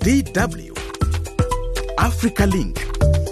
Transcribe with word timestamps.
DW 0.00 0.72
Africa 1.98 2.46
Link. 2.46 2.78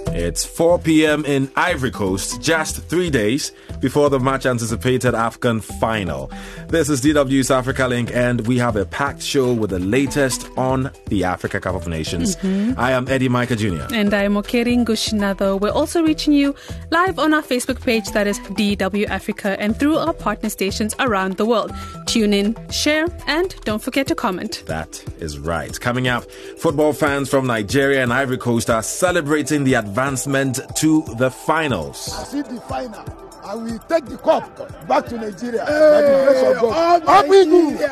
It's 0.09 0.45
4 0.45 0.79
p.m. 0.81 1.25
in 1.25 1.51
Ivory 1.57 1.91
Coast, 1.91 2.43
just 2.43 2.83
three 2.83 3.09
days 3.09 3.53
before 3.81 4.11
the 4.11 4.19
much 4.19 4.47
anticipated 4.47 5.15
AFCON 5.15 5.63
final. 5.63 6.31
This 6.69 6.89
is 6.89 7.01
DW's 7.03 7.51
Africa 7.51 7.87
Link, 7.87 8.11
and 8.15 8.47
we 8.47 8.59
have 8.59 8.77
a 8.77 8.85
packed 8.85 9.23
show 9.23 9.53
with 9.53 9.71
the 9.71 9.79
latest 9.79 10.49
on 10.57 10.91
the 11.07 11.25
Africa 11.25 11.61
Cup 11.61 11.75
of 11.75 11.89
Nations. 11.89 12.37
Mm-hmm. 12.37 12.79
I 12.79 12.93
am 12.93 13.09
Eddie 13.09 13.29
Micah 13.29 13.57
Jr. 13.57 13.87
And 13.93 14.13
I'm 14.13 14.35
Okeri 14.35 14.77
Ngushinado. 14.85 15.61
We're 15.61 15.71
also 15.71 16.03
reaching 16.03 16.33
you 16.33 16.55
live 16.91 17.19
on 17.19 17.35
our 17.35 17.43
Facebook 17.43 17.81
page, 17.83 18.11
that 18.13 18.27
is 18.27 18.39
DW 18.41 19.07
Africa, 19.09 19.57
and 19.61 19.79
through 19.79 19.97
our 19.97 20.13
partner 20.13 20.49
stations 20.49 20.95
around 20.99 21.37
the 21.37 21.47
world. 21.47 21.73
Tune 22.07 22.33
in, 22.33 22.57
share, 22.71 23.07
and 23.27 23.55
don't 23.65 23.83
forget 23.83 24.07
to 24.09 24.15
comment. 24.15 24.63
That 24.67 25.03
is 25.21 25.39
right. 25.39 25.79
Coming 25.81 26.09
up, 26.09 26.31
football 26.59 26.93
fans 26.93 27.29
from 27.29 27.47
Nigeria 27.47 28.03
and 28.03 28.13
Ivory 28.13 28.39
Coast 28.39 28.71
are 28.71 28.83
celebrating 28.83 29.65
the 29.65 29.75
advancement 29.75 30.61
to 30.77 31.03
the 31.17 31.31
finals. 31.31 32.15
I 32.15 32.25
see 32.25 32.43
the 32.43 32.61
final. 32.63 33.28
I 33.49 33.55
will 33.55 33.79
take 33.89 34.05
the 34.05 34.19
cup 34.19 34.87
back 34.87 35.07
to 35.07 35.17
Nigeria 35.17 35.65
by 35.65 36.03
the 36.03 36.25
grace 36.27 36.55
of 36.55 36.61
God. 36.61 37.03
Up 37.07 37.25
Eagle! 37.25 37.83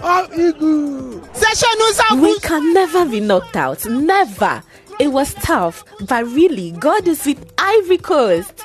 Up 0.00 0.32
Eagle! 0.38 1.28
We 2.22 2.38
can 2.38 2.72
never 2.72 3.04
be 3.04 3.18
knocked 3.18 3.56
out. 3.56 3.84
Never. 3.86 4.62
It 4.98 5.12
was 5.12 5.32
tough, 5.34 5.84
but 6.08 6.26
really, 6.26 6.72
God 6.72 7.06
is 7.06 7.24
with 7.24 7.52
Ivory 7.56 7.98
Coast. 7.98 8.64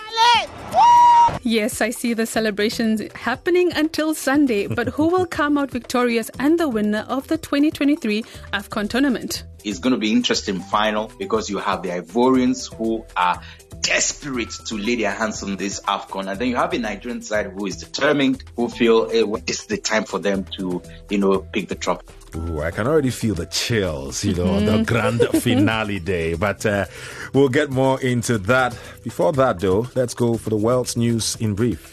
Yes, 1.44 1.82
I 1.82 1.90
see 1.90 2.14
the 2.14 2.26
celebrations 2.26 3.02
happening 3.14 3.72
until 3.73 4.16
Sunday, 4.16 4.66
but 4.66 4.88
who 4.88 5.08
will 5.09 5.26
come 5.26 5.58
out 5.58 5.70
victorious 5.70 6.32
and 6.40 6.59
the 6.59 6.68
winner 6.68 7.06
of 7.08 7.28
the 7.28 7.38
2023 7.38 8.23
AFCON 8.54 8.90
tournament? 8.90 9.44
It's 9.64 9.78
going 9.78 9.92
to 9.94 10.00
be 10.00 10.12
interesting 10.12 10.59
final 10.59 11.12
because 11.20 11.50
you 11.50 11.59
have 11.59 11.84
the 11.84 11.90
Ivorians 11.90 12.73
who 12.73 13.06
are 13.16 13.42
desperate 13.81 14.52
to 14.68 14.78
lay 14.78 14.95
their 14.95 15.12
hands 15.12 15.44
on 15.44 15.58
this 15.58 15.81
AFCON. 15.81 16.31
And 16.31 16.40
then 16.40 16.47
you 16.47 16.56
have 16.56 16.72
the 16.72 16.80
Nigerian 16.80 17.22
side 17.22 17.47
who 17.47 17.66
is 17.66 17.78
determined, 17.78 18.44
who 18.56 18.70
feel 18.70 19.09
hey, 19.09 19.23
well, 19.23 19.42
this 19.45 19.66
the 19.66 19.78
time 19.78 20.06
for 20.06 20.20
them 20.20 20.45
to, 20.58 20.81
you 21.09 21.18
know, 21.18 21.40
pick 21.40 21.68
the 21.68 21.75
trophy. 21.75 22.08
Ooh, 22.36 22.62
I 22.62 22.72
can 22.72 22.88
already 22.88 23.12
feel 23.12 23.36
the 23.36 23.45
chills, 23.45 24.23
you 24.23 24.34
know, 24.34 24.48
on 24.53 24.66
the 24.66 24.84
grand 24.84 25.22
finale 25.42 26.00
day. 26.00 26.34
But 26.34 26.66
uh, 26.66 26.86
we'll 27.34 27.50
get 27.50 27.70
more 27.70 28.02
into 28.02 28.38
that. 28.40 28.78
Before 29.03 29.31
that, 29.34 29.59
though, 29.59 29.88
let's 29.95 30.14
go 30.14 30.38
for 30.38 30.50
the 30.50 30.58
world's 30.58 30.98
news 30.98 31.36
in 31.40 31.53
brief. 31.53 31.92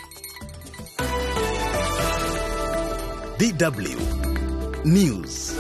DW 3.39 4.85
News. 4.85 5.59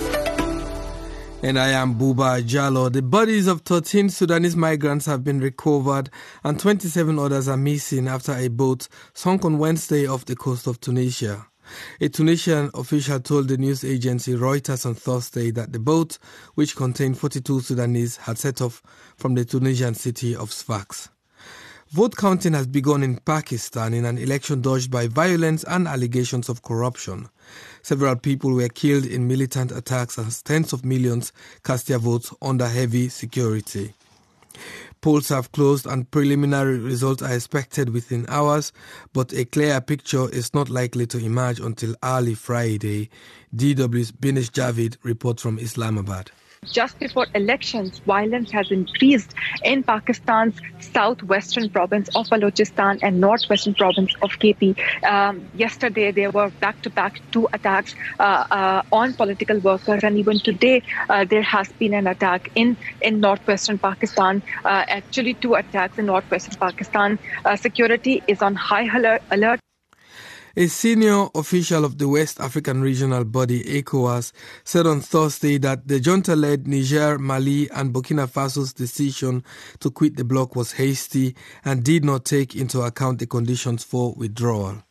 And 1.42 1.58
I 1.58 1.68
am 1.68 1.94
Buba 1.94 2.42
Jalo. 2.42 2.92
The 2.92 3.00
bodies 3.00 3.46
of 3.46 3.62
13 3.62 4.10
Sudanese 4.10 4.56
migrants 4.56 5.06
have 5.06 5.24
been 5.24 5.40
recovered 5.40 6.10
and 6.44 6.60
27 6.60 7.18
others 7.18 7.48
are 7.48 7.56
missing 7.56 8.08
after 8.08 8.32
a 8.32 8.48
boat 8.48 8.88
sunk 9.14 9.44
on 9.46 9.58
Wednesday 9.58 10.06
off 10.06 10.26
the 10.26 10.36
coast 10.36 10.66
of 10.66 10.80
Tunisia. 10.80 11.46
A 12.00 12.08
Tunisian 12.08 12.70
official 12.74 13.20
told 13.20 13.48
the 13.48 13.56
news 13.56 13.84
agency 13.84 14.34
Reuters 14.34 14.86
on 14.86 14.94
Thursday 14.94 15.50
that 15.52 15.72
the 15.72 15.78
boat, 15.78 16.18
which 16.54 16.76
contained 16.76 17.18
42 17.18 17.60
Sudanese, 17.60 18.16
had 18.18 18.38
set 18.38 18.60
off 18.60 18.82
from 19.16 19.34
the 19.34 19.44
Tunisian 19.44 19.94
city 19.94 20.34
of 20.34 20.52
Sfax. 20.52 21.08
Vote 21.90 22.16
counting 22.16 22.52
has 22.52 22.68
begun 22.68 23.02
in 23.02 23.16
Pakistan 23.16 23.92
in 23.94 24.04
an 24.04 24.16
election 24.16 24.60
dogged 24.60 24.92
by 24.92 25.08
violence 25.08 25.64
and 25.64 25.88
allegations 25.88 26.48
of 26.48 26.62
corruption. 26.62 27.28
Several 27.82 28.14
people 28.14 28.52
were 28.54 28.68
killed 28.68 29.04
in 29.04 29.26
militant 29.26 29.72
attacks 29.72 30.16
as 30.16 30.40
tens 30.40 30.72
of 30.72 30.84
millions 30.84 31.32
cast 31.64 31.88
their 31.88 31.98
votes 31.98 32.32
under 32.40 32.68
heavy 32.68 33.08
security. 33.08 33.92
Polls 35.02 35.30
have 35.30 35.50
closed 35.52 35.86
and 35.86 36.10
preliminary 36.10 36.78
results 36.78 37.22
are 37.22 37.34
expected 37.34 37.88
within 37.88 38.26
hours, 38.28 38.70
but 39.14 39.32
a 39.32 39.46
clear 39.46 39.80
picture 39.80 40.28
is 40.30 40.52
not 40.52 40.68
likely 40.68 41.06
to 41.06 41.18
emerge 41.18 41.58
until 41.58 41.94
early 42.02 42.34
Friday. 42.34 43.08
DW's 43.56 44.12
Binish 44.12 44.50
Javid 44.50 44.98
reports 45.02 45.42
from 45.42 45.58
Islamabad. 45.58 46.30
Just 46.66 46.98
before 46.98 47.26
elections, 47.34 48.00
violence 48.00 48.50
has 48.50 48.70
increased 48.70 49.32
in 49.64 49.82
Pakistan's 49.82 50.60
southwestern 50.78 51.70
province 51.70 52.10
of 52.14 52.26
Balochistan 52.26 52.98
and 53.02 53.18
northwestern 53.18 53.72
province 53.72 54.14
of 54.20 54.32
KP. 54.32 54.76
Um, 55.02 55.48
yesterday, 55.54 56.10
there 56.10 56.30
were 56.30 56.50
back-to-back 56.60 57.22
two 57.32 57.48
attacks 57.54 57.94
uh, 58.18 58.44
uh, 58.50 58.82
on 58.92 59.14
political 59.14 59.58
workers, 59.60 60.04
and 60.04 60.18
even 60.18 60.38
today, 60.38 60.82
uh, 61.08 61.24
there 61.24 61.40
has 61.40 61.72
been 61.72 61.94
an 61.94 62.06
attack 62.06 62.52
in 62.54 62.76
in 63.00 63.20
northwestern 63.20 63.78
Pakistan. 63.78 64.42
Uh, 64.62 64.84
actually, 64.86 65.32
two 65.32 65.54
attacks 65.54 65.96
in 65.96 66.04
northwestern 66.04 66.56
Pakistan. 66.56 67.18
Uh, 67.42 67.56
security 67.56 68.22
is 68.28 68.42
on 68.42 68.54
high 68.54 68.86
alert. 69.30 69.60
A 70.56 70.66
senior 70.66 71.28
official 71.36 71.84
of 71.84 71.98
the 71.98 72.08
West 72.08 72.40
African 72.40 72.82
regional 72.82 73.22
body, 73.22 73.62
ECOWAS, 73.62 74.32
said 74.64 74.84
on 74.84 75.00
Thursday 75.00 75.58
that 75.58 75.86
the 75.86 76.00
junta 76.00 76.34
led 76.34 76.66
Niger, 76.66 77.20
Mali, 77.20 77.70
and 77.70 77.94
Burkina 77.94 78.28
Faso's 78.28 78.72
decision 78.72 79.44
to 79.78 79.92
quit 79.92 80.16
the 80.16 80.24
bloc 80.24 80.56
was 80.56 80.72
hasty 80.72 81.36
and 81.64 81.84
did 81.84 82.04
not 82.04 82.24
take 82.24 82.56
into 82.56 82.80
account 82.80 83.20
the 83.20 83.26
conditions 83.26 83.84
for 83.84 84.12
withdrawal. 84.14 84.82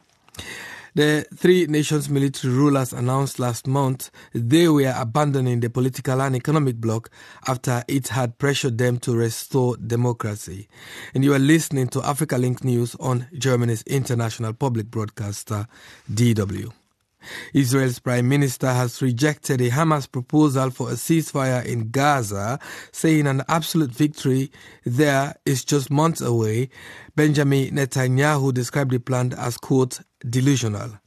The 0.95 1.25
three 1.35 1.67
nations' 1.67 2.09
military 2.09 2.53
rulers 2.53 2.94
announced 2.94 3.39
last 3.39 3.67
month 3.67 4.09
they 4.33 4.67
were 4.67 4.94
abandoning 4.95 5.59
the 5.59 5.69
political 5.69 6.22
and 6.22 6.35
economic 6.35 6.77
bloc 6.77 7.09
after 7.47 7.83
it 7.88 8.09
had 8.09 8.38
pressured 8.38 8.77
them 8.77 8.97
to 9.00 9.16
restore 9.16 9.77
democracy. 9.77 10.67
And 11.13 11.23
you 11.23 11.33
are 11.33 11.39
listening 11.39 11.88
to 11.89 12.03
Africa 12.03 12.38
Link 12.38 12.63
News 12.63 12.95
on 13.00 13.27
Germany's 13.33 13.83
international 13.83 14.53
public 14.53 14.88
broadcaster, 14.88 15.67
DW. 16.11 16.72
Israel's 17.53 18.00
prime 18.00 18.29
minister 18.29 18.67
has 18.67 19.01
rejected 19.01 19.61
a 19.61 19.69
Hamas 19.69 20.09
proposal 20.09 20.69
for 20.69 20.89
a 20.89 20.94
ceasefire 20.94 21.66
in 21.66 21.91
Gaza, 21.91 22.59
saying 22.91 23.27
an 23.27 23.44
absolute 23.47 23.91
victory 23.91 24.51
there 24.85 25.35
is 25.45 25.66
just 25.66 25.91
months 25.91 26.21
away. 26.21 26.69
Benjamin 27.16 27.71
Netanyahu 27.75 28.53
described 28.53 28.91
the 28.91 29.00
plan 29.00 29.33
as, 29.38 29.57
quote, 29.57 30.00
delusional. 30.28 31.00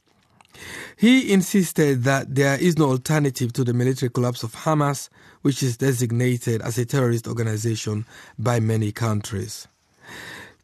He 0.95 1.33
insisted 1.33 2.03
that 2.03 2.35
there 2.35 2.59
is 2.59 2.77
no 2.77 2.89
alternative 2.89 3.51
to 3.53 3.63
the 3.63 3.73
military 3.73 4.09
collapse 4.09 4.43
of 4.43 4.53
Hamas, 4.53 5.09
which 5.41 5.63
is 5.63 5.77
designated 5.77 6.61
as 6.61 6.77
a 6.77 6.85
terrorist 6.85 7.27
organization 7.27 8.05
by 8.37 8.59
many 8.59 8.91
countries. 8.91 9.67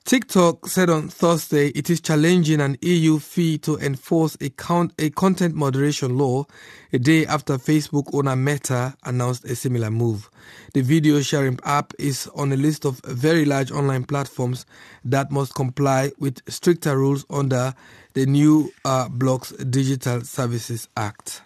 TikTok 0.09 0.65
said 0.65 0.89
on 0.89 1.07
Thursday 1.07 1.67
it 1.67 1.87
is 1.87 2.01
challenging 2.01 2.61
an 2.61 2.79
EU 2.81 3.19
fee 3.19 3.59
to 3.59 3.77
enforce 3.77 4.35
a, 4.41 4.49
count, 4.49 4.91
a, 4.97 5.11
content 5.11 5.53
moderation 5.53 6.17
law 6.17 6.47
a 6.91 6.97
day 6.97 7.27
after 7.27 7.59
Facebook 7.59 8.09
owner 8.11 8.35
Meta 8.35 8.95
announced 9.03 9.45
a 9.45 9.55
similar 9.55 9.91
move. 9.91 10.27
The 10.73 10.81
video 10.81 11.21
sharing 11.21 11.59
app 11.63 11.93
is 11.99 12.27
on 12.33 12.51
a 12.51 12.55
list 12.55 12.85
of 12.85 12.99
very 13.05 13.45
large 13.45 13.71
online 13.71 14.03
platforms 14.03 14.65
that 15.05 15.29
must 15.29 15.53
comply 15.53 16.11
with 16.17 16.41
stricter 16.51 16.97
rules 16.97 17.23
under 17.29 17.75
the 18.15 18.25
new 18.25 18.71
uh, 18.85 19.09
Bloc's 19.09 19.51
Digital 19.51 20.21
Services 20.21 20.87
Act. 20.97 21.43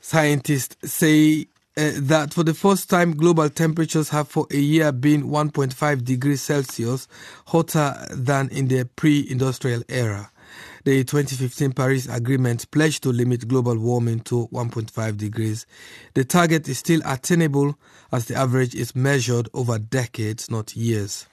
Scientists 0.00 0.74
say 0.92 1.46
uh, 1.76 1.90
that 1.96 2.34
for 2.34 2.44
the 2.44 2.54
first 2.54 2.90
time, 2.90 3.16
global 3.16 3.48
temperatures 3.48 4.10
have 4.10 4.28
for 4.28 4.46
a 4.50 4.58
year 4.58 4.92
been 4.92 5.24
1.5 5.24 6.04
degrees 6.04 6.42
Celsius 6.42 7.08
hotter 7.46 7.94
than 8.10 8.48
in 8.50 8.68
the 8.68 8.84
pre 8.84 9.26
industrial 9.30 9.82
era. 9.88 10.30
The 10.84 11.04
2015 11.04 11.72
Paris 11.72 12.08
Agreement 12.08 12.68
pledged 12.72 13.04
to 13.04 13.10
limit 13.10 13.46
global 13.46 13.78
warming 13.78 14.20
to 14.20 14.48
1.5 14.48 15.16
degrees. 15.16 15.64
The 16.14 16.24
target 16.24 16.68
is 16.68 16.78
still 16.78 17.00
attainable 17.04 17.78
as 18.10 18.26
the 18.26 18.34
average 18.34 18.74
is 18.74 18.96
measured 18.96 19.48
over 19.54 19.78
decades, 19.78 20.50
not 20.50 20.76
years. 20.76 21.26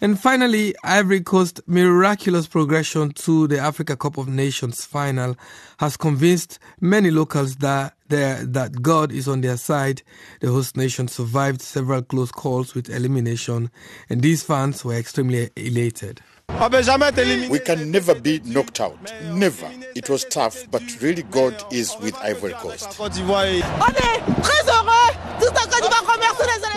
And 0.00 0.18
finally, 0.18 0.74
Ivory 0.82 1.20
Coast 1.20 1.60
miraculous 1.68 2.48
progression 2.48 3.12
to 3.12 3.46
the 3.46 3.58
Africa 3.58 3.96
Cup 3.96 4.18
of 4.18 4.26
Nations 4.26 4.84
final 4.84 5.36
has 5.78 5.96
convinced 5.96 6.58
many 6.80 7.12
locals 7.12 7.56
that 7.56 7.94
that 8.12 8.82
God 8.82 9.12
is 9.12 9.26
on 9.28 9.40
their 9.40 9.56
side. 9.56 10.02
The 10.40 10.48
host 10.48 10.76
nation 10.76 11.08
survived 11.08 11.60
several 11.60 12.02
close 12.02 12.30
calls 12.30 12.74
with 12.74 12.88
elimination, 12.88 13.70
and 14.08 14.22
these 14.22 14.42
fans 14.42 14.84
were 14.84 14.94
extremely 14.94 15.50
elated. 15.56 16.20
We 16.48 17.58
can 17.58 17.90
never 17.90 18.14
be 18.14 18.40
knocked 18.44 18.80
out. 18.80 18.98
Never. 19.32 19.70
It 19.94 20.10
was 20.10 20.24
tough, 20.26 20.64
but 20.70 20.82
really 21.00 21.22
God 21.22 21.54
is 21.72 21.96
with 22.00 22.14
Ivory 22.16 22.52
Coast. 22.52 22.98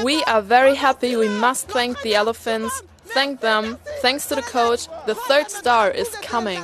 We 0.04 0.24
are 0.24 0.42
very 0.42 0.76
happy. 0.76 1.16
We 1.16 1.30
must 1.30 1.68
thank 1.68 2.02
the 2.02 2.16
elephants. 2.16 2.82
Thank 3.08 3.42
them. 3.42 3.78
Thanks 4.02 4.28
to 4.28 4.36
the 4.36 4.42
coach, 4.42 4.88
the 5.06 5.16
third 5.16 5.50
star 5.50 5.90
is 5.92 6.10
coming. 6.22 6.62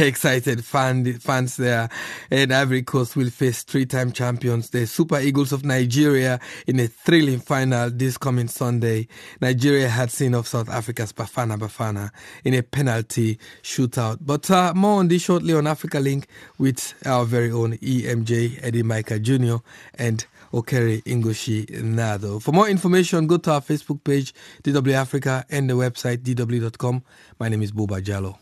excited 0.06 0.64
fan, 0.64 1.18
fans 1.18 1.56
there. 1.56 1.88
And 2.30 2.52
Ivory 2.52 2.82
Coast 2.82 3.16
will 3.16 3.28
face 3.28 3.62
three-time 3.62 4.12
champions, 4.12 4.70
the 4.70 4.86
Super 4.86 5.20
Eagles 5.20 5.52
of 5.52 5.64
Nigeria, 5.64 6.40
in 6.66 6.80
a 6.80 6.86
thrilling 6.86 7.40
final 7.40 7.90
this 7.90 8.16
coming 8.16 8.48
Sunday. 8.48 9.08
Nigeria 9.40 9.88
had 9.88 10.10
seen 10.10 10.34
off 10.34 10.46
South 10.46 10.70
Africa's 10.70 11.12
Bafana 11.12 11.58
Bafana 11.58 12.10
in 12.44 12.54
a 12.54 12.62
penalty 12.62 13.38
shootout. 13.62 14.18
But 14.20 14.50
uh, 14.50 14.72
more 14.74 15.00
on 15.00 15.08
this 15.08 15.22
shortly 15.22 15.54
on 15.54 15.66
Africa 15.66 16.00
Link 16.00 16.28
with 16.58 16.94
our 17.04 17.24
very 17.24 17.50
own 17.50 17.76
EMJ 17.78 18.60
Eddie 18.62 18.82
Micah 18.82 19.18
Jr. 19.18 19.56
and 19.96 20.24
Okere 20.52 21.02
Ingoshi 21.04 21.66
Nado. 21.82 22.40
For 22.40 22.52
more 22.52 22.68
information, 22.68 23.26
go 23.26 23.36
to 23.36 23.52
our 23.52 23.60
Facebook 23.60 24.02
page, 24.02 24.34
DW 24.62 24.92
Africa, 24.94 25.44
and 25.50 25.68
the 25.68 25.74
website 25.74 26.18
dw.com. 26.18 27.02
My 27.38 27.48
name 27.48 27.62
is 27.62 27.72
Buba 27.72 28.02
Jallo. 28.02 28.38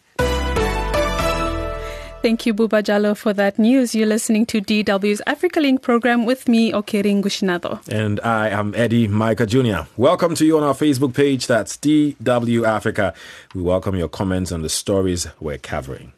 Thank 2.29 2.45
you, 2.45 2.53
Buba 2.53 2.83
Jallo, 2.83 3.17
for 3.17 3.33
that 3.33 3.59
news. 3.59 3.95
You're 3.95 4.07
listening 4.07 4.45
to 4.49 4.61
DW's 4.61 5.23
Africa 5.27 5.61
Link 5.61 5.81
program 5.81 6.27
with 6.27 6.47
me, 6.47 6.71
Okere 6.73 7.05
Ngushinado. 7.05 7.81
And 7.89 8.21
I 8.21 8.51
am 8.51 8.75
Eddie 8.75 9.09
Micah 9.09 9.47
Jr. 9.47 9.89
Welcome 9.97 10.35
to 10.35 10.45
you 10.45 10.59
on 10.59 10.63
our 10.63 10.75
Facebook 10.75 11.15
page. 11.15 11.47
That's 11.47 11.79
DW 11.79 12.67
Africa. 12.67 13.15
We 13.55 13.63
welcome 13.63 13.97
your 13.97 14.11
comments 14.11 14.53
on 14.53 14.61
the 14.61 14.69
stories 14.69 15.27
we're 15.41 15.57
covering. 15.57 16.13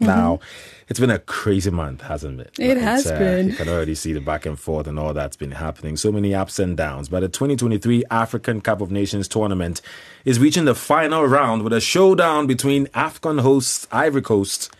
Mm-hmm. 0.00 0.06
Now, 0.06 0.38
it's 0.86 1.00
been 1.00 1.10
a 1.10 1.18
crazy 1.18 1.72
month, 1.72 2.02
hasn't 2.02 2.42
it? 2.42 2.54
It 2.60 2.76
has 2.76 3.08
uh, 3.08 3.18
been. 3.18 3.48
You 3.48 3.56
can 3.56 3.68
already 3.68 3.96
see 3.96 4.12
the 4.12 4.20
back 4.20 4.46
and 4.46 4.56
forth 4.56 4.86
and 4.86 5.00
all 5.00 5.14
that's 5.14 5.36
been 5.36 5.50
happening. 5.50 5.96
So 5.96 6.12
many 6.12 6.32
ups 6.32 6.60
and 6.60 6.76
downs. 6.76 7.08
But 7.08 7.20
the 7.20 7.28
2023 7.28 8.04
African 8.08 8.60
Cup 8.60 8.80
of 8.80 8.92
Nations 8.92 9.26
tournament 9.26 9.82
is 10.24 10.38
reaching 10.38 10.64
the 10.64 10.76
final 10.76 11.26
round 11.26 11.62
with 11.62 11.72
a 11.72 11.80
showdown 11.80 12.46
between 12.46 12.86
AFCON 12.94 13.40
hosts 13.40 13.88
Ivory 13.90 14.22
Coast 14.22 14.70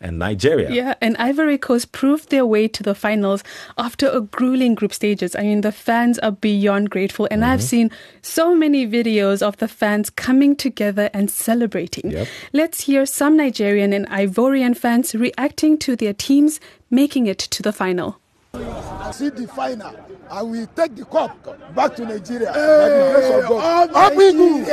and 0.00 0.18
Nigeria. 0.18 0.70
Yeah, 0.70 0.94
and 1.00 1.16
Ivory 1.16 1.58
Coast 1.58 1.92
proved 1.92 2.30
their 2.30 2.44
way 2.44 2.68
to 2.68 2.82
the 2.82 2.94
finals 2.94 3.42
after 3.78 4.08
a 4.08 4.20
grueling 4.20 4.74
group 4.74 4.92
stages. 4.92 5.34
I 5.34 5.42
mean, 5.42 5.62
the 5.62 5.72
fans 5.72 6.18
are 6.20 6.32
beyond 6.32 6.90
grateful, 6.90 7.28
and 7.30 7.42
mm-hmm. 7.42 7.52
I've 7.52 7.62
seen 7.62 7.90
so 8.22 8.54
many 8.54 8.86
videos 8.86 9.42
of 9.42 9.56
the 9.56 9.68
fans 9.68 10.10
coming 10.10 10.54
together 10.56 11.10
and 11.14 11.30
celebrating. 11.30 12.10
Yep. 12.10 12.28
Let's 12.52 12.82
hear 12.82 13.06
some 13.06 13.36
Nigerian 13.36 13.92
and 13.92 14.06
Ivorian 14.08 14.76
fans 14.76 15.14
reacting 15.14 15.78
to 15.78 15.96
their 15.96 16.12
teams 16.12 16.60
making 16.90 17.26
it 17.26 17.38
to 17.38 17.62
the 17.62 17.72
final. 17.72 18.18
See 19.12 19.28
the 19.28 19.46
final. 19.54 19.94
I 20.30 20.42
will 20.42 20.66
take 20.74 20.96
the 20.96 21.04
cup 21.04 21.74
back 21.74 21.94
to 21.96 22.04
Nigeria 22.04 22.52
hey, 22.52 22.58
by 22.58 22.88
the 22.88 23.12
grace 23.14 23.44
of 23.44 23.48
God. 23.48 23.90
Up 23.94 24.12
Eagle! 24.12 24.72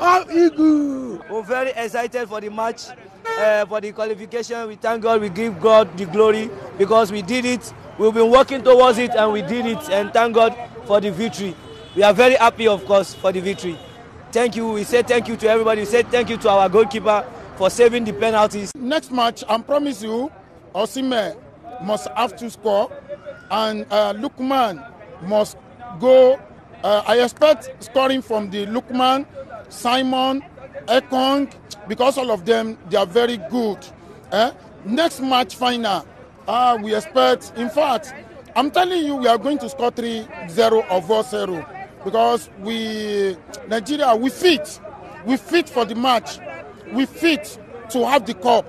Up 0.00 0.30
Eagle! 0.30 1.24
We're 1.30 1.42
very 1.42 1.70
excited 1.70 2.28
for 2.28 2.40
the 2.40 2.50
match 2.50 2.88
uh, 3.38 3.66
for 3.66 3.80
the 3.80 3.92
qualification. 3.92 4.68
We 4.68 4.76
thank 4.76 5.02
God. 5.02 5.20
We 5.20 5.28
give 5.28 5.60
God 5.60 5.96
the 5.96 6.06
glory 6.06 6.50
because 6.78 7.12
we 7.12 7.22
did 7.22 7.44
it. 7.44 7.72
We've 7.98 8.14
been 8.14 8.30
working 8.30 8.62
towards 8.62 8.98
it 8.98 9.10
and 9.14 9.32
we 9.32 9.42
did 9.42 9.66
it. 9.66 9.90
And 9.90 10.12
thank 10.12 10.34
God 10.34 10.56
for 10.84 11.00
the 11.00 11.10
victory. 11.10 11.54
We 11.94 12.02
are 12.02 12.12
very 12.12 12.34
happy, 12.34 12.68
of 12.68 12.84
course, 12.84 13.14
for 13.14 13.32
the 13.32 13.40
victory. 13.40 13.78
Thank 14.32 14.56
you. 14.56 14.68
We 14.72 14.84
say 14.84 15.02
thank 15.02 15.28
you 15.28 15.36
to 15.36 15.48
everybody. 15.48 15.80
We 15.82 15.86
say 15.86 16.02
thank 16.02 16.28
you 16.28 16.36
to 16.38 16.50
our 16.50 16.68
goalkeeper 16.68 17.26
for 17.56 17.70
saving 17.70 18.04
the 18.04 18.12
penalties. 18.12 18.70
Next 18.76 19.10
match, 19.10 19.42
I 19.48 19.58
promise 19.62 20.02
you, 20.02 20.30
Osimhen 20.74 21.36
must 21.82 22.08
have 22.16 22.36
to 22.36 22.50
score, 22.50 22.90
and 23.50 23.86
uh, 23.90 24.12
Lookman 24.14 24.86
must 25.22 25.56
go. 25.98 26.38
Uh, 26.84 27.02
I 27.06 27.20
expect 27.20 27.82
scoring 27.82 28.20
from 28.20 28.50
the 28.50 28.66
Lookman, 28.66 29.24
Simon, 29.70 30.44
Ekong, 30.86 31.50
because 31.88 32.18
all 32.18 32.30
of 32.30 32.44
them 32.44 32.78
they 32.90 32.96
are 32.96 33.06
very 33.06 33.36
good. 33.50 33.78
Eh? 34.32 34.52
Next 34.84 35.20
match 35.20 35.54
final, 35.56 36.06
uh, 36.46 36.78
we 36.82 36.94
expect. 36.94 37.52
In 37.56 37.68
fact, 37.70 38.14
I'm 38.54 38.70
telling 38.70 39.04
you, 39.04 39.16
we 39.16 39.28
are 39.28 39.38
going 39.38 39.58
to 39.58 39.68
score 39.68 39.90
3-0 39.92 40.26
or 40.90 41.22
4-0 41.22 41.86
because 42.04 42.48
we 42.60 43.36
Nigeria 43.68 44.14
we 44.16 44.30
fit, 44.30 44.80
we 45.24 45.36
fit 45.36 45.68
for 45.68 45.84
the 45.84 45.94
match, 45.94 46.38
we 46.92 47.04
fit 47.06 47.58
to 47.90 48.06
have 48.06 48.26
the 48.26 48.34
cup. 48.34 48.66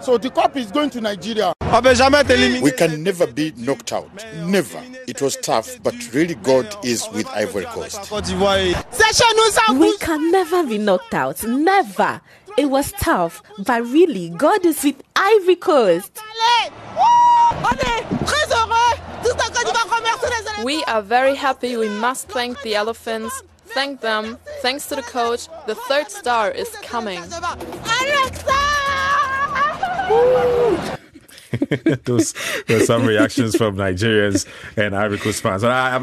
So 0.00 0.16
the 0.16 0.30
cup 0.30 0.56
is 0.56 0.70
going 0.70 0.90
to 0.90 1.00
Nigeria. 1.00 1.52
We 1.60 2.70
can 2.70 3.02
never 3.02 3.26
be 3.26 3.52
knocked 3.56 3.92
out. 3.92 4.08
Never. 4.36 4.82
It 5.06 5.20
was 5.20 5.36
tough, 5.36 5.76
but 5.82 5.94
really 6.14 6.34
God 6.36 6.66
is 6.84 7.06
with 7.12 7.26
Ivory 7.28 7.64
Coast. 7.66 8.10
We 8.10 9.98
can 9.98 10.30
never 10.30 10.64
be 10.64 10.78
knocked 10.78 11.14
out. 11.14 11.44
Never. 11.44 12.20
It 12.56 12.70
was 12.70 12.92
tough, 12.92 13.42
but 13.58 13.82
really 13.82 14.30
God 14.30 14.64
is 14.64 14.82
with 14.82 15.02
Ivory 15.16 15.56
Coast. 15.56 16.18
We 20.64 20.82
are 20.84 21.02
very 21.02 21.34
happy. 21.34 21.76
We 21.76 21.88
must 21.88 22.28
thank 22.28 22.60
the 22.62 22.74
elephants. 22.74 23.42
Thank 23.66 24.00
them. 24.00 24.38
Thanks 24.60 24.86
to 24.88 24.96
the 24.96 25.02
coach, 25.02 25.48
the 25.66 25.74
third 25.74 26.10
star 26.10 26.50
is 26.50 26.68
coming. 26.82 27.22
Those 32.04 32.34
there's 32.66 32.86
some 32.86 33.06
reactions 33.06 33.56
from 33.56 33.76
Nigerians 33.76 34.46
and 34.76 34.94
Ivory 34.94 35.18
Coast 35.18 35.42
fans. 35.42 35.62
And 35.62 35.72
I, 35.72 35.96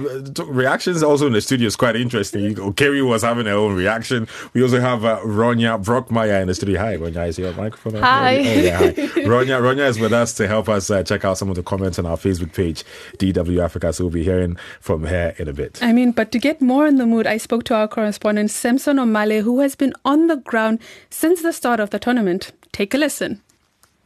reactions 0.43 1.03
also 1.03 1.27
in 1.27 1.33
the 1.33 1.41
studio 1.41 1.67
is 1.67 1.75
quite 1.75 1.95
interesting. 1.95 2.73
Kerry 2.73 3.01
was 3.01 3.21
having 3.21 3.45
her 3.45 3.53
own 3.53 3.75
reaction. 3.75 4.27
We 4.53 4.63
also 4.63 4.79
have 4.79 5.05
uh, 5.05 5.19
Ronya 5.21 5.83
Brockmeyer 5.83 6.41
in 6.41 6.47
the 6.47 6.55
studio. 6.55 6.79
Hi, 6.79 6.97
Ronya. 6.97 7.27
Is 7.27 7.37
your 7.37 7.53
microphone? 7.53 8.01
Hi. 8.01 8.37
Oh, 8.37 8.41
yeah, 8.41 8.77
hi. 8.77 8.91
Ronya, 9.25 9.61
Ronya 9.61 9.87
is 9.87 9.99
with 9.99 10.13
us 10.13 10.33
to 10.35 10.47
help 10.47 10.69
us 10.69 10.89
uh, 10.89 11.03
check 11.03 11.25
out 11.25 11.37
some 11.37 11.49
of 11.49 11.55
the 11.55 11.63
comments 11.63 11.99
on 11.99 12.05
our 12.05 12.17
Facebook 12.17 12.53
page, 12.53 12.83
DW 13.17 13.63
Africa. 13.63 13.93
So 13.93 14.05
we'll 14.05 14.11
be 14.13 14.23
hearing 14.23 14.57
from 14.79 15.03
her 15.03 15.35
in 15.37 15.47
a 15.47 15.53
bit. 15.53 15.81
I 15.81 15.91
mean, 15.93 16.11
but 16.11 16.31
to 16.31 16.39
get 16.39 16.61
more 16.61 16.87
in 16.87 16.97
the 16.97 17.05
mood, 17.05 17.27
I 17.27 17.37
spoke 17.37 17.63
to 17.65 17.75
our 17.75 17.87
correspondent, 17.87 18.51
Samson 18.51 18.97
Omale, 18.97 19.41
who 19.41 19.59
has 19.59 19.75
been 19.75 19.93
on 20.03 20.27
the 20.27 20.37
ground 20.37 20.79
since 21.09 21.41
the 21.41 21.53
start 21.53 21.79
of 21.79 21.89
the 21.89 21.99
tournament. 21.99 22.51
Take 22.71 22.93
a 22.93 22.97
listen. 22.97 23.41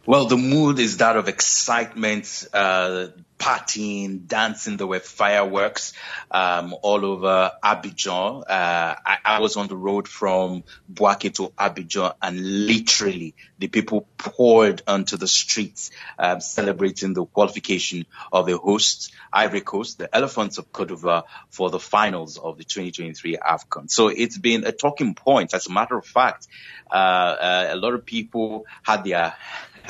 Well, 0.10 0.26
the 0.26 0.38
mood 0.38 0.80
is 0.80 0.98
that 0.98 1.18
of 1.18 1.28
excitement, 1.28 2.48
uh, 2.52 3.10
partying, 3.38 4.26
dancing. 4.26 4.78
There 4.78 4.88
were 4.88 5.00
fireworks 5.00 5.94
um, 6.32 6.74
all 6.82 7.06
over 7.06 7.52
Abidjan. 7.64 8.42
Uh, 8.42 8.96
I, 9.06 9.18
I, 9.24 9.40
was 9.40 9.56
on 9.56 9.68
the 9.68 9.78
road 9.78 10.08
from 10.08 10.64
Bouaké 10.92 11.32
to 11.36 11.50
Abidjan, 11.50 12.16
and 12.24 12.40
literally 12.40 13.36
the 13.60 13.68
people 13.68 14.08
poured 14.18 14.82
onto 14.88 15.16
the 15.16 15.28
streets 15.28 15.92
um, 16.18 16.42
celebrating 16.42 17.14
the 17.14 17.26
qualification 17.26 18.08
of 18.34 18.48
the 18.48 18.58
host, 18.58 19.12
Ivory 19.32 19.62
Coast, 19.62 20.00
the 20.00 20.14
Elephants 20.14 20.58
of 20.58 20.72
Cote 20.72 20.88
d'Ivoire, 20.88 21.26
for 21.52 21.70
the 21.70 21.80
finals 21.80 22.40
of 22.40 22.58
the 22.58 22.64
2023 22.64 23.38
AFCON. 23.38 23.92
So 23.92 24.08
it's 24.08 24.40
been 24.40 24.66
a 24.66 24.72
talking 24.72 25.14
point. 25.14 25.54
As 25.54 25.68
a 25.68 25.72
matter 25.72 25.96
of 25.96 26.06
fact, 26.08 26.48
uh, 26.90 26.96
uh 26.96 27.68
a 27.70 27.76
lot 27.76 27.94
of 27.94 28.08
people 28.08 28.66
had 28.82 29.04
their 29.04 29.36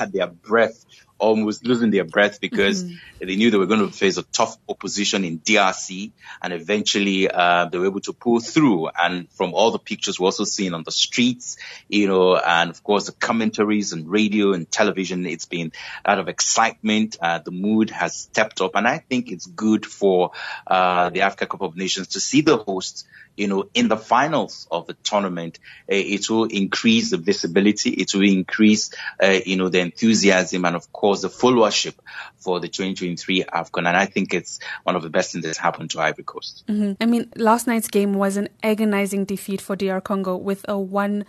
had 0.00 0.12
their 0.12 0.26
breath, 0.26 0.84
almost 1.18 1.64
losing 1.64 1.90
their 1.90 2.04
breath 2.04 2.40
because 2.40 2.82
mm-hmm. 2.82 3.26
they 3.26 3.36
knew 3.36 3.50
they 3.50 3.58
were 3.58 3.66
going 3.66 3.86
to 3.86 3.92
face 3.92 4.16
a 4.16 4.22
tough 4.22 4.56
opposition 4.68 5.24
in 5.24 5.38
DRC 5.38 6.12
and 6.42 6.52
eventually 6.52 7.30
uh, 7.30 7.66
they 7.66 7.78
were 7.78 7.86
able 7.86 8.00
to 8.00 8.14
pull 8.14 8.40
through. 8.40 8.88
And 8.88 9.30
from 9.32 9.52
all 9.52 9.70
the 9.70 9.78
pictures 9.78 10.18
we're 10.18 10.26
also 10.26 10.44
seeing 10.44 10.72
on 10.72 10.82
the 10.82 10.90
streets, 10.90 11.58
you 11.88 12.08
know, 12.08 12.36
and 12.36 12.70
of 12.70 12.82
course 12.82 13.06
the 13.06 13.12
commentaries 13.12 13.92
and 13.92 14.08
radio 14.08 14.54
and 14.54 14.68
television, 14.70 15.26
it's 15.26 15.44
been 15.44 15.72
out 16.04 16.18
of 16.18 16.28
excitement. 16.28 17.18
Uh, 17.20 17.38
the 17.38 17.52
mood 17.52 17.90
has 17.90 18.16
stepped 18.16 18.60
up 18.62 18.74
and 18.74 18.88
I 18.88 18.98
think 18.98 19.30
it's 19.30 19.46
good 19.46 19.84
for 19.84 20.32
uh, 20.66 21.10
the 21.10 21.20
Africa 21.20 21.46
Cup 21.46 21.60
of 21.60 21.76
Nations 21.76 22.08
to 22.08 22.20
see 22.20 22.40
the 22.40 22.56
hosts 22.56 23.04
you 23.40 23.48
know, 23.48 23.70
in 23.72 23.88
the 23.88 23.96
finals 23.96 24.68
of 24.70 24.86
the 24.86 24.92
tournament, 24.92 25.58
uh, 25.90 25.96
it 25.96 26.28
will 26.28 26.44
increase 26.44 27.10
the 27.10 27.16
visibility. 27.16 27.88
It 27.88 28.12
will 28.14 28.28
increase, 28.28 28.90
uh, 29.22 29.38
you 29.46 29.56
know, 29.56 29.70
the 29.70 29.80
enthusiasm 29.80 30.66
and 30.66 30.76
of 30.76 30.92
course 30.92 31.22
the 31.22 31.28
followership 31.28 31.94
for 32.36 32.60
the 32.60 32.68
2023 32.68 33.44
AFCON. 33.44 33.88
And 33.88 33.96
I 33.96 34.04
think 34.04 34.34
it's 34.34 34.60
one 34.82 34.94
of 34.94 35.02
the 35.02 35.08
best 35.08 35.32
things 35.32 35.46
that's 35.46 35.56
happened 35.56 35.90
to 35.92 36.00
Ivory 36.00 36.24
Coast. 36.24 36.64
Mm-hmm. 36.68 37.02
I 37.02 37.06
mean, 37.06 37.32
last 37.34 37.66
night's 37.66 37.88
game 37.88 38.12
was 38.12 38.36
an 38.36 38.50
agonizing 38.62 39.24
defeat 39.24 39.62
for 39.62 39.74
DR 39.74 40.02
Congo 40.02 40.36
with 40.36 40.62
a 40.68 40.74
1-0 40.74 41.24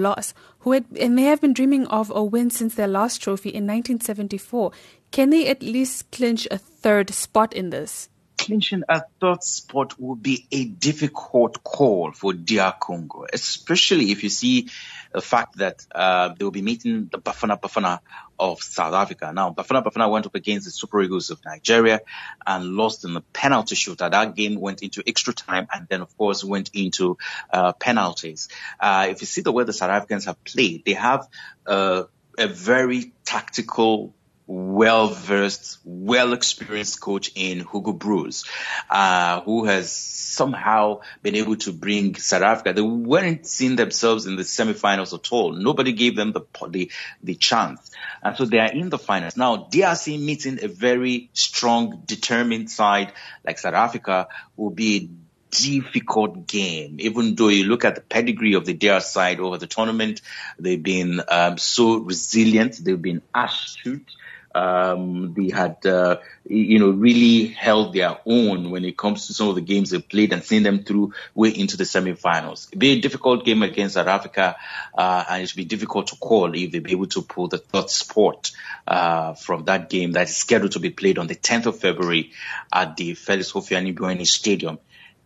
loss. 0.00 0.34
Who 0.60 0.72
had, 0.72 0.84
and 1.00 1.16
they 1.16 1.22
have 1.22 1.40
been 1.40 1.54
dreaming 1.54 1.86
of 1.86 2.12
a 2.14 2.22
win 2.22 2.50
since 2.50 2.74
their 2.74 2.86
last 2.86 3.22
trophy 3.22 3.48
in 3.48 3.66
1974. 3.66 4.72
Can 5.10 5.30
they 5.30 5.48
at 5.48 5.62
least 5.62 6.10
clinch 6.10 6.46
a 6.50 6.58
third 6.58 7.08
spot 7.14 7.54
in 7.54 7.70
this? 7.70 8.10
Clinching 8.50 8.82
a 8.88 9.02
third 9.20 9.44
spot 9.44 9.94
would 10.00 10.20
be 10.20 10.44
a 10.50 10.64
difficult 10.64 11.62
call 11.62 12.10
for 12.10 12.32
DR 12.32 12.74
Congo, 12.80 13.24
especially 13.32 14.10
if 14.10 14.24
you 14.24 14.28
see 14.28 14.68
the 15.12 15.20
fact 15.20 15.58
that 15.58 15.86
uh, 15.94 16.30
they 16.36 16.44
will 16.44 16.50
be 16.50 16.60
meeting 16.60 17.08
the 17.12 17.18
Bafana 17.18 17.60
Bafana 17.60 18.00
of 18.40 18.60
South 18.60 18.92
Africa. 18.92 19.32
Now, 19.32 19.52
Bafana 19.52 19.84
Bafana 19.84 20.10
went 20.10 20.26
up 20.26 20.34
against 20.34 20.64
the 20.64 20.72
Super 20.72 21.00
Eagles 21.00 21.30
of 21.30 21.38
Nigeria 21.44 22.00
and 22.44 22.74
lost 22.74 23.04
in 23.04 23.14
the 23.14 23.20
penalty 23.20 23.76
shootout. 23.76 24.10
That 24.10 24.34
game 24.34 24.60
went 24.60 24.82
into 24.82 25.00
extra 25.06 25.32
time 25.32 25.68
and 25.72 25.86
then, 25.88 26.00
of 26.00 26.16
course, 26.18 26.42
went 26.42 26.70
into 26.74 27.18
uh, 27.52 27.72
penalties. 27.74 28.48
Uh, 28.80 29.06
if 29.10 29.20
you 29.20 29.28
see 29.28 29.42
the 29.42 29.52
way 29.52 29.62
the 29.62 29.72
South 29.72 29.90
Africans 29.90 30.24
have 30.24 30.42
played, 30.42 30.84
they 30.84 30.94
have 30.94 31.28
uh, 31.68 32.02
a 32.36 32.48
very 32.48 33.12
tactical 33.24 34.12
well 34.50 35.06
versed, 35.06 35.78
well 35.84 36.32
experienced 36.32 37.00
coach 37.00 37.30
in 37.36 37.58
Hugo 37.58 37.92
Broos, 37.92 38.44
uh, 38.90 39.42
who 39.42 39.66
has 39.66 39.92
somehow 39.92 41.02
been 41.22 41.36
able 41.36 41.54
to 41.54 41.72
bring 41.72 42.16
South 42.16 42.42
Africa. 42.42 42.72
They 42.72 42.82
weren't 42.82 43.46
seeing 43.46 43.76
themselves 43.76 44.26
in 44.26 44.34
the 44.34 44.42
semifinals 44.42 45.14
at 45.14 45.32
all. 45.32 45.52
Nobody 45.52 45.92
gave 45.92 46.16
them 46.16 46.32
the, 46.32 46.40
the, 46.68 46.90
the 47.22 47.36
chance. 47.36 47.92
And 48.24 48.36
so 48.36 48.44
they 48.44 48.58
are 48.58 48.72
in 48.72 48.90
the 48.90 48.98
finals. 48.98 49.36
Now, 49.36 49.68
DRC 49.70 50.20
meeting 50.20 50.58
a 50.64 50.68
very 50.68 51.30
strong, 51.32 52.02
determined 52.04 52.72
side 52.72 53.12
like 53.46 53.58
South 53.58 53.74
Africa 53.74 54.26
will 54.56 54.70
be 54.70 54.96
a 54.96 55.56
difficult 55.56 56.48
game. 56.48 56.96
Even 56.98 57.36
though 57.36 57.48
you 57.48 57.64
look 57.64 57.84
at 57.84 57.94
the 57.94 58.00
pedigree 58.00 58.54
of 58.54 58.66
the 58.66 58.74
DR 58.74 59.00
side 59.00 59.38
over 59.38 59.58
the 59.58 59.68
tournament, 59.68 60.22
they've 60.58 60.82
been 60.82 61.20
um, 61.28 61.56
so 61.56 61.98
resilient. 61.98 62.78
They've 62.82 63.00
been 63.00 63.22
astute. 63.32 64.10
Um, 64.54 65.34
they 65.34 65.50
had, 65.50 65.84
uh, 65.86 66.18
you 66.44 66.78
know, 66.78 66.90
really 66.90 67.46
held 67.46 67.94
their 67.94 68.18
own 68.26 68.70
when 68.70 68.84
it 68.84 68.96
comes 68.96 69.28
to 69.28 69.34
some 69.34 69.48
of 69.48 69.54
the 69.54 69.60
games 69.60 69.90
they 69.90 70.00
played 70.00 70.32
and 70.32 70.42
seen 70.42 70.64
them 70.64 70.82
through 70.82 71.14
way 71.34 71.50
into 71.50 71.76
the 71.76 71.84
semifinals. 71.84 72.68
It'd 72.68 72.78
be 72.78 72.92
a 72.92 73.00
difficult 73.00 73.44
game 73.44 73.62
against 73.62 73.94
South 73.94 74.08
Africa, 74.08 74.56
uh, 74.96 75.24
and 75.30 75.42
it 75.42 75.52
would 75.52 75.56
be 75.56 75.64
difficult 75.64 76.08
to 76.08 76.16
call 76.16 76.54
if 76.54 76.72
they'd 76.72 76.82
be 76.82 76.92
able 76.92 77.06
to 77.08 77.22
pull 77.22 77.48
the 77.48 77.58
third 77.58 77.90
spot, 77.90 78.50
uh, 78.86 79.34
from 79.34 79.64
that 79.66 79.88
game 79.88 80.12
that 80.12 80.28
is 80.28 80.36
scheduled 80.36 80.72
to 80.72 80.80
be 80.80 80.90
played 80.90 81.18
on 81.18 81.28
the 81.28 81.36
10th 81.36 81.66
of 81.66 81.78
February 81.78 82.32
at 82.72 82.96
the 82.96 83.14
Felix 83.14 83.52
Houphouët-Boigny 83.52 84.26
Stadium 84.26 84.78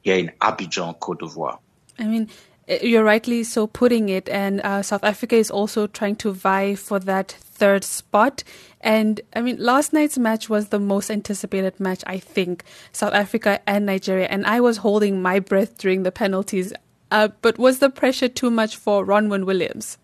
here 0.03 0.19
in 0.19 0.33
Abidjan, 0.41 1.01
Cote 1.01 1.21
d'Ivoire. 1.21 1.59
I 1.99 2.05
mean, 2.05 2.29
you're 2.67 3.05
rightly 3.05 3.45
so 3.45 3.67
putting 3.67 4.09
it, 4.09 4.29
and 4.29 4.61
uh, 4.61 4.83
South 4.83 5.05
Africa 5.05 5.37
is 5.37 5.51
also 5.51 5.87
trying 5.87 6.17
to 6.17 6.33
vie 6.33 6.75
for 6.75 6.99
that 7.01 7.33
third 7.33 7.85
spot. 7.85 8.43
And 8.81 9.21
I 9.35 9.41
mean, 9.41 9.57
last 9.59 9.93
night's 9.93 10.19
match 10.19 10.49
was 10.49 10.69
the 10.69 10.79
most 10.79 11.11
anticipated 11.11 11.79
match, 11.81 12.03
I 12.07 12.19
think, 12.19 12.65
South 12.93 13.15
Africa 13.15 13.61
and 13.67 13.87
Nigeria. 13.87 14.27
And 14.27 14.47
I 14.47 14.61
was 14.61 14.79
holding 14.79 15.23
my 15.23 15.41
breath 15.41 15.79
during 15.79 16.03
the 16.03 16.13
penalties. 16.13 16.73
Uh, 17.11 17.29
but 17.43 17.59
was 17.59 17.79
the 17.79 17.91
pressure 17.91 18.29
too 18.29 18.51
much 18.51 18.77
for 18.77 19.07
Ronwen 19.07 19.45
Williams? 19.45 19.99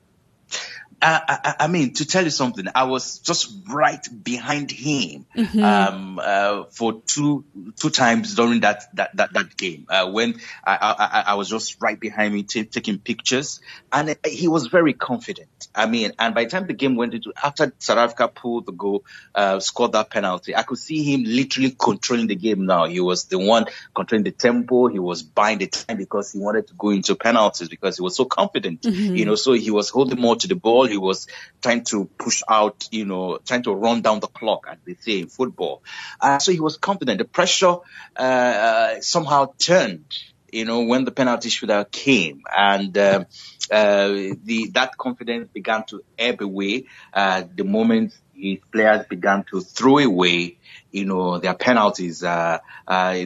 I, 1.02 1.54
I, 1.60 1.66
mean, 1.68 1.94
to 1.94 2.06
tell 2.06 2.24
you 2.24 2.30
something, 2.30 2.66
I 2.74 2.84
was 2.84 3.20
just 3.20 3.52
right 3.68 4.06
behind 4.22 4.70
him 4.70 5.24
mm-hmm. 5.34 5.62
um, 5.62 6.20
uh, 6.22 6.64
for 6.70 7.00
two 7.06 7.44
two 7.76 7.90
times 7.90 8.34
during 8.34 8.60
that 8.60 8.94
that 8.96 9.16
that, 9.16 9.32
that 9.32 9.56
game. 9.56 9.86
Uh, 9.88 10.10
when 10.10 10.40
I, 10.64 11.24
I, 11.26 11.32
I 11.32 11.34
was 11.34 11.48
just 11.48 11.80
right 11.80 11.98
behind 11.98 12.34
me 12.34 12.42
t- 12.42 12.64
taking 12.64 12.98
pictures, 12.98 13.60
and 13.90 14.16
he 14.26 14.48
was 14.48 14.66
very 14.66 14.92
confident. 14.92 15.68
I 15.74 15.86
mean, 15.86 16.12
and 16.18 16.34
by 16.34 16.44
the 16.44 16.50
time 16.50 16.66
the 16.66 16.74
game 16.74 16.96
went 16.96 17.14
into 17.14 17.32
after 17.42 17.72
South 17.78 17.98
Africa 17.98 18.28
pulled 18.28 18.66
the 18.66 18.72
goal, 18.72 19.04
uh, 19.34 19.60
scored 19.60 19.92
that 19.92 20.10
penalty, 20.10 20.54
I 20.54 20.64
could 20.64 20.78
see 20.78 21.02
him 21.02 21.24
literally 21.24 21.70
controlling 21.70 22.26
the 22.26 22.36
game. 22.36 22.66
Now 22.66 22.84
he 22.84 23.00
was 23.00 23.24
the 23.24 23.38
one 23.38 23.66
controlling 23.94 24.24
the 24.24 24.32
tempo. 24.32 24.88
He 24.88 24.98
was 24.98 25.22
buying 25.22 25.58
the 25.58 25.68
time 25.68 25.96
because 25.96 26.32
he 26.32 26.40
wanted 26.40 26.68
to 26.68 26.74
go 26.74 26.90
into 26.90 27.14
penalties 27.14 27.68
because 27.70 27.96
he 27.96 28.02
was 28.02 28.16
so 28.16 28.26
confident. 28.26 28.82
Mm-hmm. 28.82 29.16
You 29.16 29.24
know, 29.24 29.34
so 29.34 29.52
he 29.52 29.70
was 29.70 29.88
holding 29.88 30.20
more 30.20 30.36
to 30.36 30.46
the 30.46 30.56
ball 30.56 30.89
he 30.90 30.98
was 30.98 31.26
trying 31.62 31.84
to 31.84 32.06
push 32.18 32.42
out, 32.48 32.88
you 32.90 33.04
know, 33.04 33.38
trying 33.38 33.62
to 33.62 33.72
run 33.72 34.02
down 34.02 34.20
the 34.20 34.26
clock, 34.26 34.66
as 34.70 34.78
they 34.86 34.94
say 34.94 35.20
in 35.20 35.28
football. 35.28 35.82
Uh, 36.20 36.38
so 36.38 36.52
he 36.52 36.60
was 36.60 36.76
confident. 36.76 37.18
The 37.18 37.24
pressure 37.24 37.76
uh, 38.16 38.20
uh, 38.22 39.00
somehow 39.00 39.52
turned, 39.58 40.04
you 40.52 40.64
know, 40.64 40.82
when 40.82 41.04
the 41.04 41.12
penalty 41.12 41.48
shootout 41.48 41.90
came, 41.90 42.42
and 42.54 42.96
um, 42.98 43.26
uh, 43.70 44.08
the 44.44 44.70
that 44.74 44.96
confidence 44.96 45.48
began 45.52 45.84
to 45.86 46.02
ebb 46.18 46.42
away. 46.42 46.86
Uh, 47.12 47.44
the 47.54 47.64
moment 47.64 48.12
his 48.34 48.58
players 48.72 49.06
began 49.06 49.44
to 49.50 49.60
throw 49.60 49.98
away, 49.98 50.58
you 50.90 51.04
know, 51.04 51.38
their 51.38 51.54
penalties. 51.54 52.24
Uh, 52.24 52.58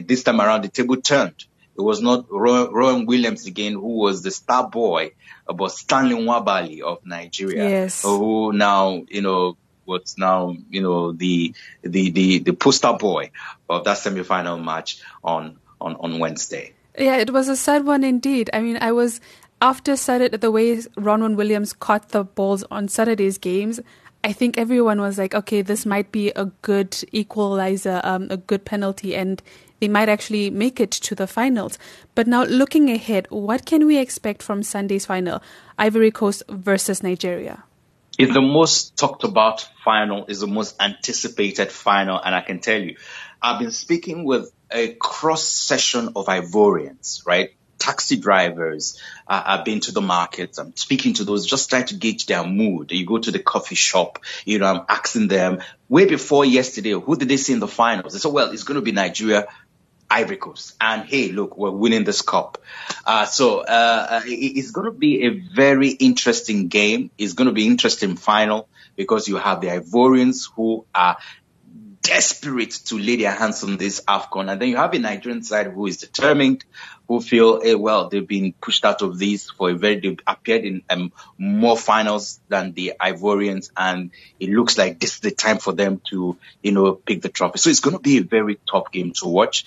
this 0.05 0.23
time 0.23 0.39
around, 0.39 0.63
the 0.63 0.69
table 0.69 0.97
turned. 0.97 1.45
It 1.77 1.81
was 1.81 2.01
not 2.01 2.29
Ronwen 2.29 3.05
Williams 3.05 3.45
again 3.45 3.73
who 3.73 3.97
was 3.97 4.21
the 4.21 4.31
star 4.31 4.69
boy, 4.69 5.11
but 5.45 5.69
Stanley 5.69 6.15
Nwabali 6.15 6.81
of 6.81 7.05
Nigeria, 7.05 7.69
yes. 7.69 8.01
who 8.01 8.53
now, 8.53 9.03
you 9.09 9.21
know, 9.21 9.57
was 9.85 10.17
now, 10.17 10.55
you 10.69 10.81
know, 10.81 11.11
the, 11.11 11.53
the, 11.81 12.09
the, 12.09 12.39
the 12.39 12.53
poster 12.53 12.93
boy 12.93 13.31
of 13.69 13.83
that 13.83 13.97
semi-final 13.97 14.57
match 14.57 15.01
on, 15.23 15.57
on, 15.79 15.95
on 15.97 16.19
Wednesday. 16.19 16.73
Yeah, 16.97 17.17
it 17.17 17.31
was 17.31 17.49
a 17.49 17.57
sad 17.57 17.85
one 17.85 18.03
indeed. 18.03 18.49
I 18.53 18.61
mean, 18.61 18.77
I 18.79 18.93
was, 18.93 19.19
after 19.61 19.95
Saturday, 19.95 20.37
the 20.37 20.51
way 20.51 20.77
Ronwen 20.77 21.35
Williams 21.35 21.73
caught 21.73 22.09
the 22.09 22.23
balls 22.23 22.63
on 22.71 22.87
Saturday's 22.87 23.37
games, 23.37 23.81
I 24.23 24.33
think 24.33 24.57
everyone 24.57 25.01
was 25.01 25.19
like, 25.19 25.35
okay, 25.35 25.61
this 25.61 25.85
might 25.85 26.11
be 26.11 26.29
a 26.29 26.45
good 26.63 26.97
equalizer, 27.11 28.01
um, 28.03 28.27
a 28.31 28.37
good 28.37 28.65
penalty, 28.65 29.15
and 29.15 29.39
they 29.85 29.89
might 29.89 30.09
actually 30.09 30.49
make 30.49 30.79
it 30.79 30.89
to 30.89 31.13
the 31.13 31.27
finals. 31.27 31.77
But 32.15 32.25
now, 32.25 32.43
looking 32.45 32.89
ahead, 32.89 33.27
what 33.29 33.67
can 33.67 33.85
we 33.85 33.99
expect 33.99 34.41
from 34.41 34.63
Sunday's 34.63 35.05
final, 35.05 35.43
Ivory 35.77 36.09
Coast 36.09 36.41
versus 36.49 37.03
Nigeria? 37.03 37.63
It's 38.17 38.33
the 38.33 38.41
most 38.41 38.97
talked 38.97 39.23
about 39.23 39.67
final, 39.83 40.25
is 40.25 40.39
the 40.39 40.47
most 40.47 40.81
anticipated 40.81 41.71
final, 41.71 42.19
and 42.19 42.33
I 42.33 42.41
can 42.41 42.61
tell 42.61 42.81
you, 42.81 42.95
I've 43.39 43.59
been 43.59 43.69
speaking 43.69 44.23
with 44.23 44.51
a 44.71 44.93
cross 44.93 45.43
session 45.43 46.13
of 46.15 46.25
Ivorians, 46.25 47.23
right? 47.27 47.51
taxi 47.85 48.17
drivers 48.17 48.99
uh, 49.27 49.43
I've 49.45 49.65
been 49.65 49.79
to 49.81 49.91
the 49.91 50.01
markets. 50.01 50.57
I'm 50.57 50.75
speaking 50.75 51.13
to 51.15 51.23
those, 51.23 51.45
just 51.45 51.69
trying 51.69 51.85
to 51.85 51.95
gauge 51.95 52.25
their 52.25 52.43
mood. 52.43 52.91
You 52.91 53.05
go 53.05 53.17
to 53.17 53.31
the 53.31 53.39
coffee 53.39 53.75
shop, 53.75 54.19
you 54.45 54.59
know, 54.59 54.65
I'm 54.65 54.85
asking 54.89 55.27
them 55.27 55.61
way 55.89 56.05
before 56.05 56.45
yesterday, 56.45 56.91
who 56.91 57.15
did 57.15 57.29
they 57.29 57.37
see 57.37 57.53
in 57.53 57.59
the 57.59 57.67
finals? 57.67 58.13
They 58.13 58.19
said, 58.19 58.31
well, 58.31 58.51
it's 58.51 58.63
going 58.63 58.75
to 58.75 58.81
be 58.81 58.91
Nigeria 58.91 59.47
Ivory 60.09 60.37
Coast. 60.37 60.75
And 60.79 61.07
hey, 61.07 61.31
look, 61.31 61.57
we're 61.57 61.71
winning 61.71 62.03
this 62.03 62.21
cup. 62.21 62.61
Uh, 63.05 63.25
so 63.25 63.59
uh, 63.59 64.07
uh 64.09 64.21
it's 64.25 64.71
going 64.71 64.85
to 64.85 64.97
be 64.97 65.25
a 65.25 65.29
very 65.29 65.89
interesting 65.89 66.67
game. 66.67 67.11
It's 67.17 67.33
going 67.33 67.47
to 67.47 67.53
be 67.53 67.65
interesting 67.65 68.15
final 68.15 68.67
because 68.95 69.27
you 69.27 69.37
have 69.37 69.61
the 69.61 69.67
Ivorians 69.67 70.49
who 70.55 70.85
are 70.93 71.17
desperate 72.05 72.71
to 72.71 72.99
lay 72.99 73.15
their 73.15 73.31
hands 73.31 73.63
on 73.63 73.77
this 73.77 74.01
AFCON. 74.07 74.51
And 74.51 74.61
then 74.61 74.69
you 74.69 74.77
have 74.77 74.93
a 74.93 74.99
Nigerian 74.99 75.41
side 75.41 75.67
who 75.67 75.87
is 75.87 75.97
determined, 75.97 76.63
who 77.07 77.19
feel, 77.19 77.61
hey, 77.61 77.73
well, 77.73 78.09
they've 78.09 78.27
been 78.27 78.53
pushed 78.53 78.85
out 78.85 79.01
of 79.01 79.17
this 79.17 79.49
for 79.49 79.71
a 79.71 79.73
very, 79.73 79.99
they 79.99 80.15
appeared 80.27 80.65
in 80.65 80.83
um, 80.89 81.11
more 81.37 81.75
finals 81.75 82.39
than 82.47 82.73
the 82.73 82.93
Ivorians. 83.01 83.71
And 83.75 84.11
it 84.39 84.49
looks 84.51 84.77
like 84.77 84.99
this 84.99 85.15
is 85.15 85.19
the 85.21 85.31
time 85.31 85.57
for 85.57 85.73
them 85.73 85.99
to, 86.11 86.37
you 86.61 86.71
know, 86.71 86.93
pick 86.93 87.23
the 87.23 87.29
trophy. 87.29 87.57
So 87.57 87.71
it's 87.71 87.79
going 87.79 87.95
to 87.97 88.01
be 88.01 88.17
a 88.17 88.23
very 88.23 88.59
tough 88.69 88.91
game 88.91 89.11
to 89.13 89.27
watch. 89.27 89.65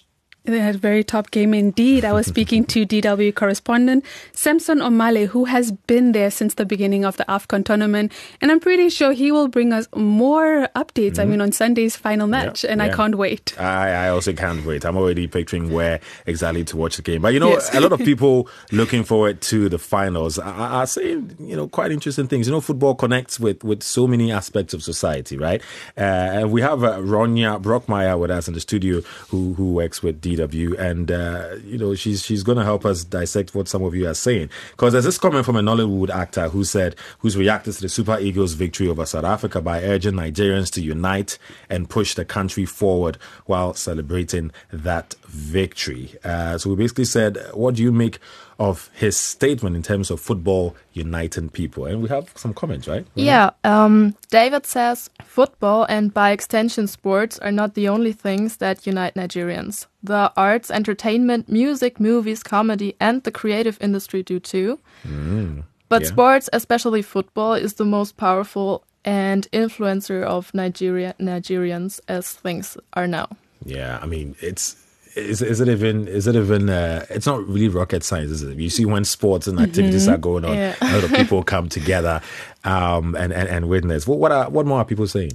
They 0.48 0.60
had 0.60 0.76
a 0.76 0.78
very 0.78 1.04
top 1.04 1.30
game 1.30 1.52
indeed. 1.52 2.04
I 2.04 2.12
was 2.12 2.26
speaking 2.34 2.64
to 2.66 2.86
DW 2.86 3.34
correspondent 3.34 4.04
Samson 4.32 4.78
Omale, 4.78 5.26
who 5.26 5.44
has 5.44 5.72
been 5.72 6.12
there 6.12 6.30
since 6.30 6.54
the 6.54 6.64
beginning 6.64 7.04
of 7.04 7.16
the 7.18 7.24
AFCON 7.28 7.64
tournament. 7.64 8.12
And 8.40 8.50
I'm 8.50 8.60
pretty 8.60 8.88
sure 8.88 9.12
he 9.12 9.30
will 9.30 9.48
bring 9.48 9.72
us 9.72 9.86
more 9.94 10.68
updates, 10.74 11.12
mm-hmm. 11.12 11.20
I 11.20 11.24
mean, 11.26 11.40
on 11.40 11.52
Sunday's 11.52 11.96
final 11.96 12.26
match. 12.26 12.64
Yeah, 12.64 12.72
and 12.72 12.80
yeah. 12.80 12.86
I 12.86 12.88
can't 12.88 13.16
wait. 13.16 13.60
I, 13.60 14.06
I 14.06 14.08
also 14.08 14.32
can't 14.32 14.64
wait. 14.64 14.84
I'm 14.84 14.96
already 14.96 15.26
picturing 15.26 15.70
where 15.70 16.00
exactly 16.26 16.64
to 16.64 16.76
watch 16.76 16.96
the 16.96 17.02
game. 17.02 17.22
But, 17.22 17.34
you 17.34 17.40
know, 17.40 17.50
yes. 17.50 17.74
a 17.74 17.80
lot 17.80 17.92
of 17.92 17.98
people 18.04 18.48
looking 18.72 19.04
forward 19.04 19.42
to 19.42 19.68
the 19.68 19.78
finals 19.78 20.38
are, 20.38 20.54
are 20.54 20.86
saying, 20.86 21.36
you 21.40 21.56
know, 21.56 21.68
quite 21.68 21.92
interesting 21.92 22.26
things. 22.26 22.46
You 22.46 22.52
know, 22.52 22.60
football 22.62 22.94
connects 22.94 23.38
with, 23.38 23.62
with 23.64 23.82
so 23.82 24.06
many 24.06 24.32
aspects 24.32 24.72
of 24.72 24.82
society, 24.82 25.36
right? 25.36 25.60
Uh, 25.96 26.00
and 26.00 26.52
we 26.52 26.62
have 26.62 26.82
uh, 26.82 26.98
Ronya 26.98 27.60
Brockmeyer 27.60 28.18
with 28.18 28.30
us 28.30 28.48
in 28.48 28.54
the 28.54 28.60
studio 28.60 29.02
who, 29.28 29.52
who 29.54 29.72
works 29.72 30.02
with 30.02 30.22
DW 30.22 30.27
DW, 30.36 30.78
and 30.78 31.10
uh, 31.10 31.56
you 31.64 31.78
know 31.78 31.94
she's 31.94 32.24
she's 32.24 32.42
going 32.42 32.58
to 32.58 32.64
help 32.64 32.84
us 32.84 33.04
dissect 33.04 33.54
what 33.54 33.68
some 33.68 33.82
of 33.82 33.94
you 33.94 34.08
are 34.08 34.14
saying. 34.14 34.50
Because 34.72 34.92
there's 34.92 35.04
this 35.04 35.18
comment 35.18 35.44
from 35.44 35.56
a 35.56 35.60
Nollywood 35.60 36.10
actor 36.10 36.48
who 36.48 36.64
said, 36.64 36.96
who's 37.20 37.36
reacted 37.36 37.74
to 37.74 37.82
the 37.82 37.88
Super 37.88 38.18
Eagles' 38.18 38.52
victory 38.54 38.88
over 38.88 39.06
South 39.06 39.24
Africa 39.24 39.60
by 39.60 39.82
urging 39.82 40.14
Nigerians 40.14 40.70
to 40.72 40.82
unite 40.82 41.38
and 41.68 41.88
push 41.88 42.14
the 42.14 42.24
country 42.24 42.64
forward 42.64 43.18
while 43.46 43.74
celebrating 43.74 44.50
that 44.72 45.14
victory. 45.26 46.14
Uh, 46.24 46.58
so 46.58 46.70
we 46.70 46.76
basically 46.76 47.04
said, 47.04 47.38
what 47.54 47.74
do 47.74 47.82
you 47.82 47.92
make 47.92 48.18
of 48.58 48.90
his 48.92 49.16
statement 49.16 49.76
in 49.76 49.82
terms 49.82 50.10
of 50.10 50.20
football 50.20 50.74
uniting 50.92 51.48
people. 51.48 51.86
And 51.86 52.02
we 52.02 52.08
have 52.08 52.32
some 52.34 52.52
comments, 52.52 52.88
right? 52.88 53.06
Yeah. 53.14 53.50
Um, 53.62 54.16
David 54.30 54.66
says 54.66 55.08
football 55.24 55.86
and 55.88 56.12
by 56.12 56.32
extension 56.32 56.88
sports 56.88 57.38
are 57.38 57.52
not 57.52 57.74
the 57.74 57.88
only 57.88 58.12
things 58.12 58.56
that 58.56 58.86
unite 58.86 59.14
Nigerians. 59.14 59.86
The 60.02 60.32
arts, 60.36 60.70
entertainment, 60.70 61.48
music, 61.48 62.00
movies, 62.00 62.42
comedy, 62.42 62.96
and 63.00 63.22
the 63.22 63.30
creative 63.30 63.78
industry 63.80 64.22
do 64.24 64.40
too. 64.40 64.78
Mm, 65.06 65.62
but 65.88 66.02
yeah. 66.02 66.08
sports, 66.08 66.50
especially 66.52 67.02
football, 67.02 67.54
is 67.54 67.74
the 67.74 67.84
most 67.84 68.16
powerful 68.16 68.84
and 69.04 69.48
influencer 69.52 70.22
of 70.22 70.52
Nigeria 70.52 71.14
Nigerians 71.20 72.00
as 72.08 72.32
things 72.32 72.76
are 72.94 73.06
now. 73.06 73.28
Yeah, 73.64 73.98
I 74.02 74.06
mean 74.06 74.34
it's 74.40 74.76
is, 75.18 75.42
is 75.42 75.60
it 75.60 75.68
even 75.68 76.06
is 76.08 76.26
it 76.26 76.36
even 76.36 76.68
uh, 76.70 77.04
it's 77.10 77.26
not 77.26 77.46
really 77.46 77.68
rocket 77.68 78.02
science 78.04 78.30
is 78.30 78.42
it 78.42 78.56
you 78.58 78.70
see 78.70 78.84
when 78.84 79.04
sports 79.04 79.46
and 79.46 79.58
activities 79.60 80.06
Mhm. 80.06 80.12
are 80.14 80.18
going 80.18 80.44
on 80.44 80.54
Yeah. 80.56 80.74
a 80.80 80.94
lot 80.94 81.04
of 81.04 81.12
people 81.12 81.42
come 81.54 81.68
together 81.68 82.20
um, 82.64 83.14
and, 83.16 83.32
and 83.32 83.48
and 83.48 83.68
witness 83.68 84.06
what 84.06 84.18
what 84.18 84.32
are 84.32 84.48
what 84.50 84.66
more 84.66 84.78
are 84.78 84.84
people 84.84 85.06
saying 85.06 85.32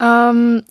Um, 0.00 0.64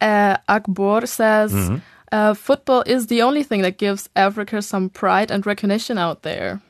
uh, 0.00 0.36
Akbor 0.48 1.06
says 1.08 1.52
Mhm. 1.52 1.80
uh, 2.12 2.34
football 2.34 2.82
is 2.86 3.06
the 3.06 3.22
only 3.22 3.42
thing 3.42 3.62
that 3.62 3.78
gives 3.78 4.08
Africa 4.16 4.62
some 4.62 4.88
pride 4.90 5.30
and 5.30 5.44
recognition 5.46 5.98
out 5.98 6.22
there. 6.22 6.60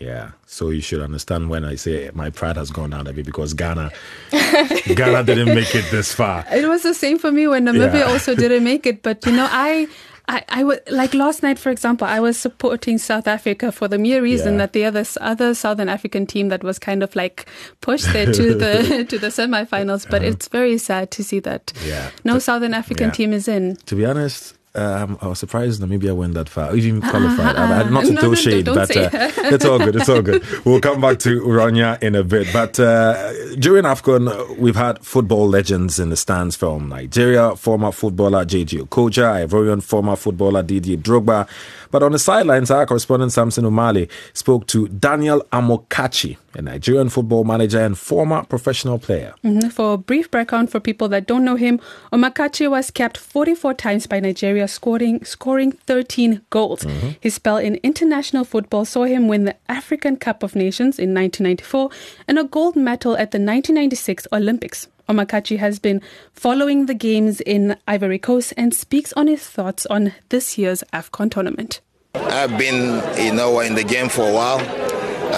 yeah 0.00 0.26
so 0.46 0.62
you 0.76 0.82
should 0.88 1.00
understand 1.00 1.48
when 1.48 1.64
I 1.64 1.76
say 1.76 2.10
my 2.22 2.28
pride 2.38 2.56
has 2.62 2.70
gone 2.70 2.90
down 2.90 3.06
a 3.06 3.12
bit 3.16 3.24
because 3.24 3.54
Ghana 3.54 3.86
Ghana 5.00 5.22
didn't 5.24 5.54
make 5.54 5.72
it 5.74 5.86
this 5.90 6.12
far 6.12 6.44
It 6.52 6.66
was 6.68 6.82
the 6.82 6.92
same 6.94 7.18
for 7.18 7.30
me 7.32 7.46
when 7.52 7.64
Namibia 7.66 8.00
Yeah. 8.04 8.12
also 8.12 8.34
didn't 8.34 8.64
make 8.64 8.84
it. 8.90 9.02
But 9.02 9.24
you 9.26 9.32
know, 9.32 9.48
I, 9.50 9.86
I, 10.28 10.42
I 10.48 10.64
was 10.64 10.78
like 10.90 11.14
last 11.14 11.42
night, 11.44 11.56
for 11.56 11.70
example, 11.70 12.04
I 12.06 12.18
was 12.18 12.36
supporting 12.36 12.98
South 12.98 13.28
Africa 13.28 13.70
for 13.70 13.86
the 13.86 13.96
mere 13.96 14.20
reason 14.20 14.54
Yeah. 14.54 14.58
that 14.58 14.72
the 14.72 14.84
other 14.84 15.04
other 15.20 15.54
Southern 15.54 15.88
African 15.88 16.26
team 16.26 16.48
that 16.48 16.64
was 16.64 16.80
kind 16.80 17.04
of 17.04 17.14
like 17.14 17.46
pushed 17.80 18.12
there 18.12 18.26
to 18.32 18.54
the 18.54 19.04
to 19.08 19.18
the 19.20 19.28
semifinals. 19.28 20.04
But 20.10 20.24
it's 20.24 20.48
very 20.48 20.78
sad 20.78 21.12
to 21.12 21.22
see 21.22 21.38
that 21.40 21.72
Uh-huh. 21.76 21.86
Yeah. 21.88 22.10
no 22.24 22.40
Southern 22.40 22.74
African 22.74 23.06
yeah. 23.08 23.12
team 23.12 23.32
is 23.32 23.46
in. 23.46 23.76
To 23.86 23.94
be 23.94 24.04
honest, 24.04 24.55
um, 24.76 25.18
I 25.20 25.28
was 25.28 25.38
surprised 25.38 25.80
Namibia 25.82 26.14
went 26.14 26.34
that 26.34 26.48
far, 26.48 26.74
even 26.76 27.00
qualified. 27.00 27.56
I- 27.56 27.80
I- 27.82 27.88
not 27.90 28.04
to 28.04 28.12
No, 28.12 28.20
throw 28.20 28.28
no, 28.30 28.34
shade, 28.34 28.66
but 28.66 28.94
uh, 28.96 29.08
it's 29.12 29.64
all 29.64 29.78
good. 29.78 29.96
It's 29.96 30.08
all 30.08 30.22
good. 30.22 30.42
We'll 30.64 30.80
come 30.80 31.00
back 31.00 31.18
to 31.20 31.30
Urania 31.34 31.98
in 32.02 32.14
a 32.14 32.22
bit. 32.24 32.48
But 32.52 32.78
uh, 32.78 33.54
during 33.56 33.84
AFCON, 33.84 34.28
uh, 34.28 34.54
we've 34.58 34.76
had 34.76 34.98
football 35.04 35.48
legends 35.48 35.98
in 35.98 36.10
the 36.10 36.16
stands 36.16 36.56
from 36.56 36.88
Nigeria, 36.88 37.56
former 37.56 37.92
footballer 37.92 38.44
JJ 38.44 38.82
Okocha, 38.86 39.46
Ivorian 39.46 39.82
former 39.82 40.16
footballer 40.16 40.62
Didier 40.62 40.96
Drogba. 40.98 41.48
But 41.90 42.02
on 42.02 42.12
the 42.12 42.18
sidelines, 42.18 42.70
our 42.70 42.84
correspondent 42.86 43.32
Samson 43.32 43.64
Omale 43.64 44.10
spoke 44.34 44.66
to 44.68 44.88
Daniel 44.88 45.40
Amokachi, 45.52 46.36
a 46.56 46.62
Nigerian 46.62 47.08
football 47.08 47.44
manager 47.44 47.78
and 47.78 47.96
former 47.96 48.42
professional 48.44 48.98
player. 48.98 49.34
Mhm. 49.44 49.70
For 49.72 49.92
a 49.94 49.98
brief 49.98 50.30
background 50.30 50.70
for 50.70 50.80
people 50.80 51.08
that 51.08 51.26
don't 51.26 51.44
know 51.44 51.56
him, 51.56 51.78
Omakachi 52.12 52.68
was 52.70 52.90
capped 52.90 53.18
44 53.18 53.74
times 53.74 54.06
by 54.06 54.20
Nigeria, 54.20 54.66
scoring 54.66 55.24
scoring 55.24 55.72
13 55.86 56.40
goals. 56.50 56.84
His 57.20 57.34
spell 57.34 57.58
in 57.58 57.78
international 57.82 58.44
football 58.44 58.84
saw 58.84 59.04
him 59.04 59.28
win 59.28 59.44
the 59.44 59.54
African 59.68 60.16
Cup 60.16 60.42
of 60.42 60.56
Nations 60.56 60.98
in 60.98 61.12
1994 61.14 61.90
and 62.26 62.38
a 62.38 62.44
gold 62.44 62.74
medal 62.76 63.16
at 63.16 63.30
the 63.30 63.38
1996 63.38 64.26
Olympics. 64.32 64.88
Omakachi 65.08 65.58
has 65.58 65.78
been 65.78 66.00
following 66.32 66.86
the 66.86 66.94
games 66.94 67.40
in 67.42 67.76
Ivory 67.86 68.18
Coast 68.18 68.52
and 68.56 68.74
speaks 68.74 69.12
on 69.12 69.28
his 69.28 69.42
thoughts 69.42 69.86
on 69.86 70.12
this 70.30 70.58
year's 70.58 70.82
AFCON 70.92 71.30
tournament. 71.30 71.80
I've 72.14 72.56
been, 72.58 73.02
you 73.22 73.32
know, 73.32 73.60
in 73.60 73.74
the 73.76 73.84
game 73.84 74.08
for 74.08 74.28
a 74.28 74.32
while, 74.32 74.58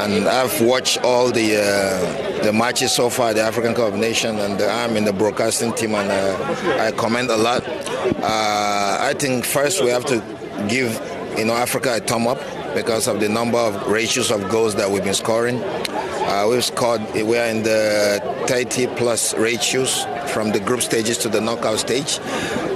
and 0.04 0.28
I've 0.28 0.60
watched 0.60 0.98
all 1.02 1.30
the 1.30 1.56
uh, 1.56 2.42
the 2.42 2.52
matches 2.52 2.92
so 2.92 3.10
far, 3.10 3.34
the 3.34 3.42
African 3.42 3.74
Cup 3.74 3.92
of 3.92 3.98
Nations, 3.98 4.40
and 4.40 4.60
I'm 4.60 4.96
in 4.96 5.04
the 5.04 5.12
broadcasting 5.12 5.72
team, 5.72 5.94
and 5.94 6.10
uh, 6.10 6.82
I 6.82 6.92
comment 6.92 7.30
a 7.30 7.36
lot. 7.36 7.66
Uh, 7.66 8.98
I 9.00 9.14
think 9.18 9.44
first 9.44 9.82
we 9.82 9.90
have 9.90 10.04
to 10.06 10.22
give, 10.68 10.92
you 11.36 11.44
know, 11.44 11.54
Africa 11.54 11.96
a 11.96 12.00
thumb 12.00 12.26
up 12.26 12.38
because 12.74 13.08
of 13.08 13.20
the 13.20 13.28
number 13.28 13.58
of 13.58 13.86
ratios 13.88 14.30
of 14.30 14.48
goals 14.48 14.74
that 14.76 14.90
we've 14.90 15.04
been 15.04 15.14
scoring. 15.14 15.62
Uh, 15.62 16.46
we've 16.48 16.64
scored, 16.64 17.00
we 17.14 17.38
are 17.38 17.46
in 17.46 17.62
the 17.62 18.20
30 18.46 18.86
plus 18.96 19.34
ratios 19.34 20.04
from 20.28 20.52
the 20.52 20.60
group 20.60 20.82
stages 20.82 21.16
to 21.18 21.28
the 21.28 21.40
knockout 21.40 21.78
stage. 21.78 22.18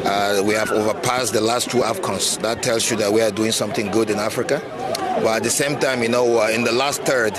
Uh, 0.05 0.43
we 0.45 0.55
have 0.55 0.71
overpassed 0.71 1.33
the 1.33 1.41
last 1.41 1.71
two 1.71 1.79
AFCONs. 1.79 2.41
That 2.41 2.63
tells 2.63 2.91
you 2.91 2.97
that 2.97 3.13
we 3.13 3.21
are 3.21 3.31
doing 3.31 3.53
something 3.53 3.91
good 3.91 4.11
in 4.11 4.19
Africa. 4.19 4.61
But 5.23 5.37
at 5.37 5.43
the 5.45 5.51
same 5.51 5.79
time, 5.79 6.03
you 6.03 6.09
know, 6.09 6.41
uh, 6.41 6.49
in 6.49 6.65
the 6.65 6.73
last 6.73 7.03
third, 7.03 7.37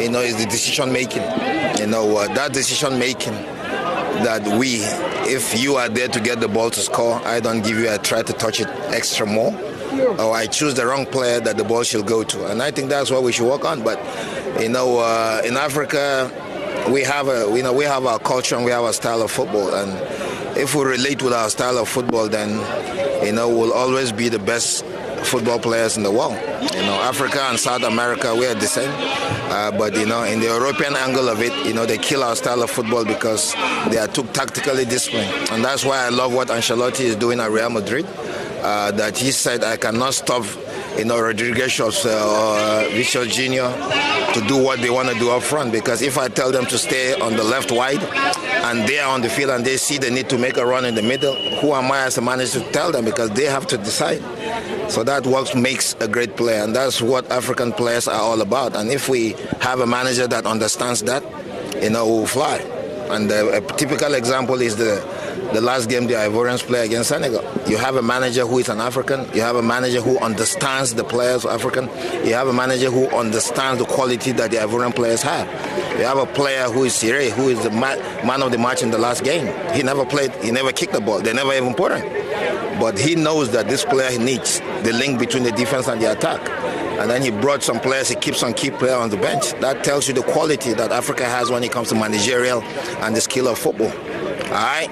you 0.00 0.10
know, 0.10 0.20
is 0.20 0.36
the 0.36 0.44
decision 0.46 0.92
making. 0.92 1.22
You 1.78 1.86
know, 1.86 2.16
uh, 2.16 2.32
that 2.34 2.52
decision 2.52 2.98
making 2.98 3.32
that 3.32 4.58
we, 4.58 4.78
if 5.26 5.58
you 5.60 5.76
are 5.76 5.88
there 5.88 6.08
to 6.08 6.20
get 6.20 6.40
the 6.40 6.48
ball 6.48 6.70
to 6.70 6.80
score, 6.80 7.14
I 7.26 7.40
don't 7.40 7.62
give 7.62 7.78
you 7.78 7.90
a 7.90 7.98
try 7.98 8.22
to 8.22 8.32
touch 8.32 8.60
it 8.60 8.68
extra 8.92 9.26
more. 9.26 9.52
Or 10.18 10.34
I 10.34 10.46
choose 10.46 10.74
the 10.74 10.86
wrong 10.86 11.06
player 11.06 11.40
that 11.40 11.56
the 11.56 11.64
ball 11.64 11.82
should 11.82 12.06
go 12.06 12.24
to. 12.24 12.46
And 12.50 12.62
I 12.62 12.70
think 12.70 12.90
that's 12.90 13.10
what 13.10 13.22
we 13.22 13.32
should 13.32 13.48
work 13.48 13.64
on. 13.64 13.82
But, 13.82 13.98
you 14.60 14.68
know, 14.68 14.98
uh, 14.98 15.40
in 15.44 15.56
Africa, 15.56 16.30
we 16.90 17.02
have 17.02 17.28
a, 17.28 17.50
you 17.56 17.62
know, 17.62 17.72
we 17.72 17.84
have 17.84 18.04
our 18.04 18.18
culture 18.18 18.56
and 18.56 18.64
we 18.64 18.70
have 18.72 18.82
our 18.84 18.92
style 18.92 19.22
of 19.22 19.30
football. 19.30 19.72
And 19.72 19.92
if 20.58 20.74
we 20.74 20.84
relate 20.84 21.22
with 21.22 21.32
our 21.32 21.48
style 21.48 21.78
of 21.78 21.88
football, 21.88 22.28
then, 22.28 22.50
you 23.24 23.32
know, 23.32 23.48
we'll 23.48 23.72
always 23.72 24.12
be 24.12 24.28
the 24.28 24.38
best 24.38 24.84
football 25.24 25.58
players 25.58 25.96
in 25.96 26.02
the 26.02 26.10
world. 26.10 26.34
You 26.74 26.82
know, 26.82 26.98
Africa 27.02 27.40
and 27.50 27.58
South 27.58 27.82
America, 27.82 28.34
we 28.34 28.46
are 28.46 28.54
the 28.54 28.66
same. 28.66 28.90
Uh, 29.50 29.70
but, 29.70 29.96
you 29.96 30.06
know, 30.06 30.22
in 30.24 30.40
the 30.40 30.46
European 30.46 30.96
angle 30.96 31.28
of 31.28 31.40
it, 31.40 31.52
you 31.66 31.74
know, 31.74 31.86
they 31.86 31.98
kill 31.98 32.22
our 32.22 32.36
style 32.36 32.62
of 32.62 32.70
football 32.70 33.04
because 33.04 33.54
they 33.90 33.98
are 33.98 34.08
too 34.08 34.24
tactically 34.32 34.84
disciplined. 34.84 35.30
And 35.50 35.64
that's 35.64 35.84
why 35.84 36.06
I 36.06 36.08
love 36.08 36.32
what 36.32 36.48
Ancelotti 36.48 37.00
is 37.00 37.16
doing 37.16 37.40
at 37.40 37.50
Real 37.50 37.70
Madrid. 37.70 38.06
Uh, 38.62 38.90
that 38.92 39.18
he 39.18 39.30
said, 39.30 39.62
I 39.62 39.76
cannot 39.76 40.14
stop, 40.14 40.44
you 40.96 41.04
know, 41.04 41.16
Rodrygo 41.16 41.66
or 41.80 42.08
uh, 42.08 42.88
Vinicius 42.88 43.34
Junior 43.34 43.70
to 44.32 44.44
do 44.48 44.56
what 44.56 44.80
they 44.80 44.90
want 44.90 45.10
to 45.10 45.18
do 45.18 45.30
up 45.30 45.42
front. 45.42 45.70
Because 45.70 46.00
if 46.00 46.16
I 46.16 46.28
tell 46.28 46.50
them 46.50 46.64
to 46.66 46.78
stay 46.78 47.14
on 47.20 47.34
the 47.36 47.44
left 47.44 47.70
wide 47.70 48.00
and 48.64 48.88
they 48.88 48.98
are 48.98 49.12
on 49.12 49.20
the 49.20 49.28
field 49.28 49.50
and 49.50 49.64
they 49.64 49.76
see 49.76 49.98
they 49.98 50.10
need 50.10 50.30
to 50.30 50.38
make 50.38 50.56
a 50.56 50.64
run 50.64 50.86
in 50.86 50.94
the 50.94 51.02
middle, 51.02 51.34
who 51.60 51.74
am 51.74 51.92
I 51.92 52.04
as 52.04 52.16
a 52.16 52.22
manager 52.22 52.60
to 52.60 52.72
tell 52.72 52.90
them? 52.90 53.04
Because 53.04 53.30
they 53.30 53.44
have 53.44 53.66
to 53.68 53.76
decide. 53.76 54.22
So 54.90 55.04
that 55.04 55.26
what 55.26 55.54
makes 55.54 55.94
a 56.00 56.08
great 56.08 56.34
player, 56.36 56.62
and 56.62 56.74
that's 56.74 57.02
what 57.02 57.30
African 57.30 57.72
players 57.72 58.08
are 58.08 58.20
all 58.20 58.40
about. 58.40 58.74
And 58.74 58.90
if 58.90 59.08
we 59.08 59.32
have 59.60 59.80
a 59.80 59.86
manager 59.86 60.26
that 60.28 60.46
understands 60.46 61.02
that, 61.02 61.22
you 61.82 61.90
know, 61.90 62.06
we'll 62.06 62.26
fly. 62.26 62.56
And 63.10 63.30
a 63.30 63.60
typical 63.76 64.14
example 64.14 64.60
is 64.62 64.76
the 64.76 65.04
the 65.52 65.60
last 65.60 65.88
game 65.88 66.06
the 66.06 66.14
Ivorians 66.14 66.62
play 66.66 66.84
against 66.84 67.10
Senegal. 67.10 67.44
You 67.68 67.76
have 67.76 67.96
a 67.96 68.02
manager 68.02 68.46
who 68.46 68.58
is 68.58 68.68
an 68.68 68.80
African. 68.80 69.28
You 69.34 69.42
have 69.42 69.56
a 69.56 69.62
manager 69.62 70.00
who 70.00 70.18
understands 70.18 70.94
the 70.94 71.04
players 71.04 71.44
of 71.44 71.52
African. 71.52 71.84
You 72.26 72.34
have 72.34 72.48
a 72.48 72.52
manager 72.52 72.90
who 72.90 73.06
understands 73.08 73.78
the 73.80 73.86
quality 73.86 74.32
that 74.32 74.50
the 74.50 74.56
Ivorian 74.56 74.94
players 74.94 75.22
have. 75.22 75.46
You 75.96 76.04
have 76.04 76.18
a 76.18 76.26
player 76.26 76.64
who 76.64 76.84
is 76.84 76.94
Sire, 76.94 77.30
who 77.30 77.48
is 77.48 77.62
the 77.62 77.70
ma- 77.70 77.96
man 78.26 78.42
of 78.42 78.50
the 78.50 78.58
match 78.58 78.82
in 78.82 78.90
the 78.90 78.98
last 78.98 79.22
game. 79.22 79.46
He 79.74 79.82
never 79.82 80.04
played. 80.04 80.32
He 80.42 80.50
never 80.50 80.72
kicked 80.72 80.92
the 80.92 81.00
ball. 81.00 81.20
They 81.20 81.32
never 81.32 81.52
even 81.52 81.74
put 81.74 81.92
him. 81.92 82.80
But 82.80 82.98
he 82.98 83.14
knows 83.14 83.52
that 83.52 83.68
this 83.68 83.84
player 83.84 84.18
needs 84.18 84.58
the 84.82 84.92
link 84.92 85.20
between 85.20 85.44
the 85.44 85.52
defense 85.52 85.86
and 85.86 86.02
the 86.02 86.10
attack. 86.10 86.40
And 86.98 87.08
then 87.10 87.22
he 87.22 87.30
brought 87.30 87.62
some 87.62 87.78
players. 87.80 88.08
He 88.08 88.16
keeps 88.16 88.42
on 88.42 88.54
key 88.54 88.70
player 88.70 88.96
on 88.96 89.10
the 89.10 89.16
bench. 89.16 89.52
That 89.60 89.84
tells 89.84 90.08
you 90.08 90.14
the 90.14 90.22
quality 90.22 90.74
that 90.74 90.90
Africa 90.90 91.24
has 91.24 91.50
when 91.50 91.62
it 91.62 91.70
comes 91.70 91.88
to 91.90 91.94
managerial 91.94 92.62
and 93.02 93.14
the 93.14 93.20
skill 93.20 93.46
of 93.48 93.58
football. 93.58 93.92
All 93.92 94.50
right. 94.50 94.90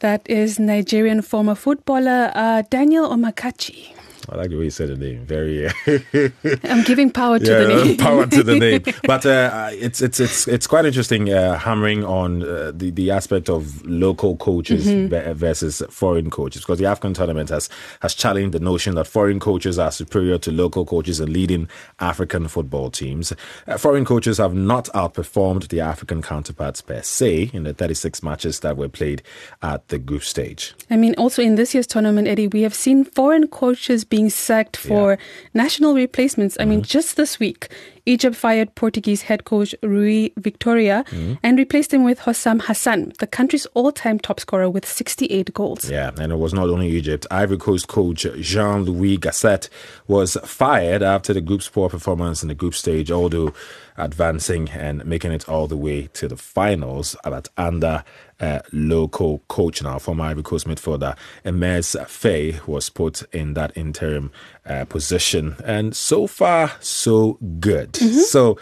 That 0.00 0.22
is 0.28 0.58
Nigerian 0.58 1.22
former 1.22 1.54
footballer 1.54 2.32
uh, 2.34 2.62
Daniel 2.70 3.08
Omakachi. 3.08 3.91
I 4.28 4.36
like 4.36 4.50
the 4.50 4.56
way 4.56 4.64
you 4.64 4.70
said 4.70 4.88
the 4.88 4.96
name. 4.96 5.24
Very. 5.26 5.68
I'm 6.64 6.82
giving 6.84 7.10
power 7.10 7.38
to 7.38 7.44
yeah, 7.44 7.58
the 7.64 7.84
name. 7.84 7.96
power 8.08 8.26
to 8.26 8.42
the 8.42 8.58
name. 8.58 8.82
But 9.04 9.26
uh, 9.26 9.70
it's 9.72 10.00
it's 10.00 10.20
it's 10.20 10.46
it's 10.48 10.66
quite 10.66 10.84
interesting 10.86 11.30
uh, 11.32 11.58
hammering 11.58 12.04
on 12.04 12.42
uh, 12.42 12.72
the 12.74 12.90
the 12.90 13.10
aspect 13.10 13.48
of 13.48 13.84
local 13.84 14.36
coaches 14.36 14.86
Mhm. 14.86 15.34
versus 15.34 15.82
foreign 15.90 16.30
coaches 16.30 16.62
because 16.62 16.78
the 16.78 16.86
African 16.86 17.14
tournament 17.14 17.48
has 17.50 17.68
has 18.00 18.14
challenged 18.14 18.52
the 18.52 18.60
notion 18.60 18.94
that 18.94 19.06
foreign 19.06 19.40
coaches 19.40 19.78
are 19.78 19.90
superior 19.90 20.38
to 20.38 20.50
local 20.52 20.84
coaches 20.84 21.20
in 21.20 21.32
leading 21.32 21.68
African 22.00 22.48
football 22.48 22.90
teams. 22.90 23.32
Uh, 23.66 23.76
foreign 23.76 24.04
coaches 24.04 24.38
have 24.38 24.54
not 24.54 24.86
outperformed 24.94 25.68
the 25.68 25.80
African 25.80 26.22
counterparts 26.22 26.80
per 26.80 27.02
se 27.02 27.50
in 27.52 27.64
the 27.64 27.74
36 27.74 28.22
matches 28.22 28.60
that 28.60 28.76
were 28.76 28.88
played 28.88 29.22
at 29.62 29.86
the 29.88 29.98
group 29.98 30.22
stage. 30.22 30.74
I 30.90 30.96
mean, 30.96 31.14
also 31.18 31.42
in 31.42 31.56
this 31.56 31.74
year's 31.74 31.86
tournament, 31.86 32.28
Eddie, 32.28 32.48
we 32.48 32.62
have 32.62 32.74
seen 32.74 33.04
foreign 33.04 33.48
coaches 33.48 34.04
being 34.12 34.28
sacked 34.28 34.76
for 34.76 35.16
national 35.54 35.94
replacements. 35.94 36.58
I 36.60 36.66
mean, 36.66 36.80
mm-hmm. 36.80 36.98
just 36.98 37.16
this 37.16 37.40
week, 37.40 37.72
Egypt 38.06 38.34
fired 38.34 38.74
Portuguese 38.74 39.22
head 39.22 39.44
coach 39.44 39.74
Rui 39.82 40.30
Vitória 40.30 41.04
and 41.42 41.58
replaced 41.58 41.94
him 41.94 42.04
with 42.04 42.20
Hossam 42.20 42.60
Hassan, 42.62 43.12
the 43.18 43.26
country's 43.26 43.66
all-time 43.74 44.18
top 44.18 44.40
scorer 44.40 44.68
with 44.68 44.84
68 44.84 45.54
goals. 45.54 45.88
Yeah, 45.88 46.10
and 46.18 46.32
it 46.32 46.36
was 46.36 46.52
not 46.52 46.68
only 46.68 46.88
Egypt. 46.88 47.26
Ivory 47.30 47.58
Coast 47.58 47.88
coach 47.88 48.26
Jean 48.40 48.84
Louis 48.84 49.18
Gasset 49.18 49.68
was 50.08 50.36
fired 50.44 51.02
after 51.02 51.32
the 51.32 51.40
group's 51.40 51.68
poor 51.68 51.88
performance 51.88 52.42
in 52.42 52.48
the 52.48 52.54
group 52.54 52.74
stage, 52.74 53.10
although 53.10 53.52
advancing 53.96 54.70
and 54.70 55.04
making 55.04 55.32
it 55.32 55.48
all 55.48 55.66
the 55.66 55.76
way 55.76 56.08
to 56.08 56.28
the 56.28 56.36
finals. 56.36 57.14
But 57.24 57.48
under 57.56 58.04
uh, 58.40 58.60
local 58.72 59.42
coach 59.48 59.82
now, 59.82 59.98
former 59.98 60.24
Ivory 60.24 60.42
Coast 60.42 60.66
midfielder 60.66 61.16
Emerse 61.44 61.94
Faé 61.94 62.66
was 62.66 62.90
put 62.90 63.22
in 63.32 63.54
that 63.54 63.76
interim 63.76 64.32
uh, 64.66 64.84
position. 64.84 65.56
And 65.64 65.94
so 65.96 66.26
far, 66.26 66.72
so 66.80 67.38
good. 67.60 67.96
So, 67.96 68.58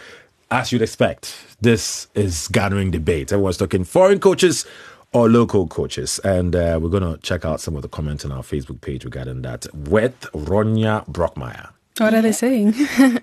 as 0.49 0.71
you'd 0.71 0.81
expect, 0.81 1.35
this 1.61 2.07
is 2.13 2.47
gathering 2.49 2.91
debate. 2.91 3.31
Everyone's 3.31 3.57
talking 3.57 3.83
foreign 3.83 4.19
coaches 4.19 4.65
or 5.13 5.29
local 5.29 5.67
coaches? 5.67 6.19
And 6.23 6.55
uh, 6.55 6.79
we're 6.81 6.89
going 6.89 7.03
to 7.03 7.19
check 7.21 7.45
out 7.45 7.61
some 7.61 7.75
of 7.75 7.81
the 7.81 7.89
comments 7.89 8.25
on 8.25 8.31
our 8.31 8.43
Facebook 8.43 8.81
page 8.81 9.05
regarding 9.05 9.41
that 9.43 9.65
with 9.73 10.19
Ronya 10.33 11.07
Brockmeyer. 11.07 11.69
What 12.01 12.13
are 12.15 12.21
they 12.21 12.31
saying? 12.31 12.73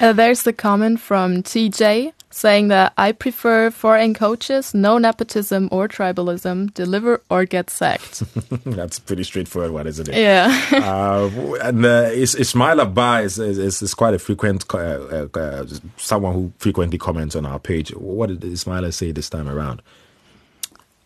uh, 0.00 0.12
there's 0.12 0.44
the 0.44 0.52
comment 0.52 1.00
from 1.00 1.42
TJ 1.42 2.12
saying 2.30 2.68
that 2.68 2.92
I 2.96 3.10
prefer 3.10 3.70
foreign 3.70 4.14
coaches, 4.14 4.72
no 4.72 4.98
nepotism 4.98 5.68
or 5.72 5.88
tribalism, 5.88 6.72
deliver 6.74 7.20
or 7.28 7.44
get 7.44 7.70
sacked. 7.70 8.22
That's 8.64 9.00
pretty 9.00 9.24
straightforward 9.24 9.72
one, 9.72 9.86
isn't 9.88 10.08
it? 10.08 10.14
Yeah. 10.16 10.48
uh, 10.72 11.28
and 11.62 11.84
uh, 11.84 12.08
Is- 12.12 12.36
Ismail 12.36 12.80
Abba 12.80 13.22
is, 13.24 13.38
is, 13.40 13.82
is 13.82 13.94
quite 13.94 14.14
a 14.14 14.18
frequent, 14.20 14.64
uh, 14.72 15.26
uh, 15.34 15.66
someone 15.96 16.32
who 16.34 16.52
frequently 16.58 16.98
comments 16.98 17.34
on 17.34 17.44
our 17.44 17.58
page. 17.58 17.90
What 17.96 18.28
did 18.28 18.40
Ismaila 18.42 18.94
say 18.94 19.10
this 19.10 19.28
time 19.28 19.48
around? 19.48 19.82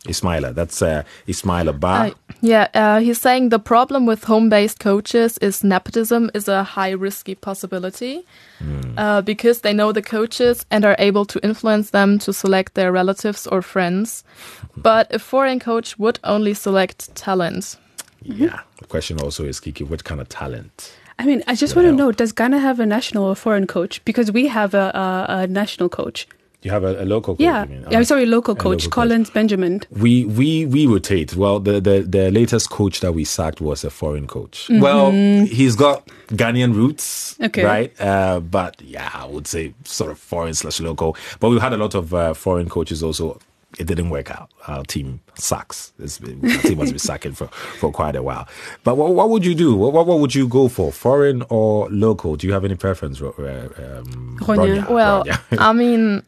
Ismaila, 0.05 0.55
that's 0.55 0.83
uh, 0.83 1.03
Ismail 1.27 1.69
Abba. 1.71 1.87
Uh, 1.87 2.11
yeah, 2.43 2.69
uh, 2.75 3.01
he's 3.01 3.21
saying 3.21 3.49
the 3.49 3.59
problem 3.59 4.05
with 4.05 4.25
home-based 4.25 4.79
coaches 4.79 5.38
is 5.38 5.64
nepotism 5.64 6.31
is 6.35 6.47
a 6.49 6.62
high 6.62 6.90
risky 6.90 7.35
possibility 7.35 8.25
Hmm. 8.59 8.99
uh, 8.99 9.21
because 9.23 9.61
they 9.62 9.73
know 9.73 9.93
the 9.93 10.03
coaches 10.03 10.64
and 10.71 10.85
are 10.85 10.95
able 10.99 11.25
to 11.25 11.40
influence 11.43 11.90
them 11.90 12.19
to 12.21 12.33
select 12.33 12.75
their 12.75 12.93
relatives 12.93 13.47
or 13.47 13.62
friends. 13.62 14.25
But 14.77 15.12
a 15.12 15.19
foreign 15.19 15.59
coach 15.59 15.99
would 15.99 16.19
only 16.23 16.55
select 16.55 17.14
talent. 17.17 17.77
Yeah. 18.23 18.61
The 18.79 18.87
question 18.87 19.21
also 19.21 19.45
is, 19.45 19.59
Kiki, 19.61 19.85
what 19.85 20.05
kind 20.05 20.21
of 20.21 20.29
talent? 20.29 20.93
I 21.19 21.27
mean, 21.27 21.43
I 21.47 21.55
just 21.55 21.77
want 21.77 21.87
to 21.88 21.93
know: 21.93 22.12
Does 22.12 22.33
Ghana 22.33 22.59
have 22.59 22.81
a 22.81 22.87
national 22.87 23.25
or 23.25 23.35
foreign 23.37 23.67
coach? 23.67 24.05
Because 24.05 24.33
we 24.33 24.49
have 24.49 24.75
a, 24.75 24.90
a, 24.95 25.27
a 25.43 25.47
national 25.47 25.88
coach. 25.88 26.27
You 26.64 26.70
have 26.70 26.83
a, 26.83 27.03
a 27.03 27.05
local 27.05 27.35
coach, 27.35 27.40
yeah, 27.44 27.64
you 27.64 27.68
mean? 27.70 27.87
yeah. 27.90 28.00
Uh, 28.00 28.05
Sorry, 28.05 28.24
local 28.27 28.55
coach 28.57 28.85
local 28.87 28.90
Collins 29.03 29.31
Benjamin. 29.31 29.83
We 29.90 30.24
we 30.24 30.64
we 30.66 30.87
rotate. 30.87 31.37
Well, 31.37 31.61
the, 31.61 31.79
the 31.81 32.00
the 32.09 32.31
latest 32.31 32.70
coach 32.70 33.00
that 33.00 33.12
we 33.12 33.24
sacked 33.24 33.61
was 33.61 33.85
a 33.85 33.90
foreign 33.90 34.27
coach. 34.27 34.68
Mhm. 34.70 34.81
Well, 34.81 35.11
he's 35.46 35.77
got 35.77 36.07
Ghanaian 36.29 36.74
roots, 36.74 37.37
Okay. 37.40 37.62
right? 37.64 37.92
Uh, 38.00 38.40
but 38.40 38.81
yeah, 38.81 39.11
I 39.12 39.27
would 39.27 39.46
say 39.46 39.74
sort 39.85 40.11
of 40.11 40.18
foreign 40.18 40.55
slash 40.55 40.81
local. 40.81 41.16
But 41.38 41.50
we've 41.50 41.61
had 41.61 41.72
a 41.74 41.77
lot 41.77 41.94
of 41.94 42.14
uh, 42.14 42.33
foreign 42.35 42.68
coaches 42.70 43.03
also. 43.03 43.38
It 43.77 43.88
didn't 43.88 44.11
work 44.11 44.31
out. 44.31 44.50
Our 44.68 44.85
team 44.85 45.18
sucks. 45.35 45.92
It's 45.98 46.20
been, 46.20 46.38
our 46.48 46.59
team 46.62 46.79
has 46.79 46.90
been 46.90 46.98
sucking 47.11 47.33
for, 47.33 47.48
for 47.81 47.90
quite 47.90 48.14
a 48.14 48.22
while. 48.22 48.46
But 48.85 48.96
what, 48.96 49.12
what 49.16 49.29
would 49.31 49.44
you 49.44 49.53
do? 49.57 49.74
What, 49.74 49.92
what 49.92 50.07
what 50.07 50.20
would 50.20 50.33
you 50.33 50.46
go 50.46 50.68
for? 50.68 50.92
Foreign 50.92 51.42
or 51.50 51.88
local? 51.90 52.37
Do 52.37 52.46
you 52.46 52.53
have 52.53 52.64
any 52.64 52.77
preference? 52.77 53.20
Ro- 53.20 53.35
uh, 53.37 53.98
Um, 53.98 54.38
Ronya? 54.40 54.88
Well, 54.88 55.24
Ronya. 55.24 55.59
I 55.59 55.72
mean, 55.72 56.22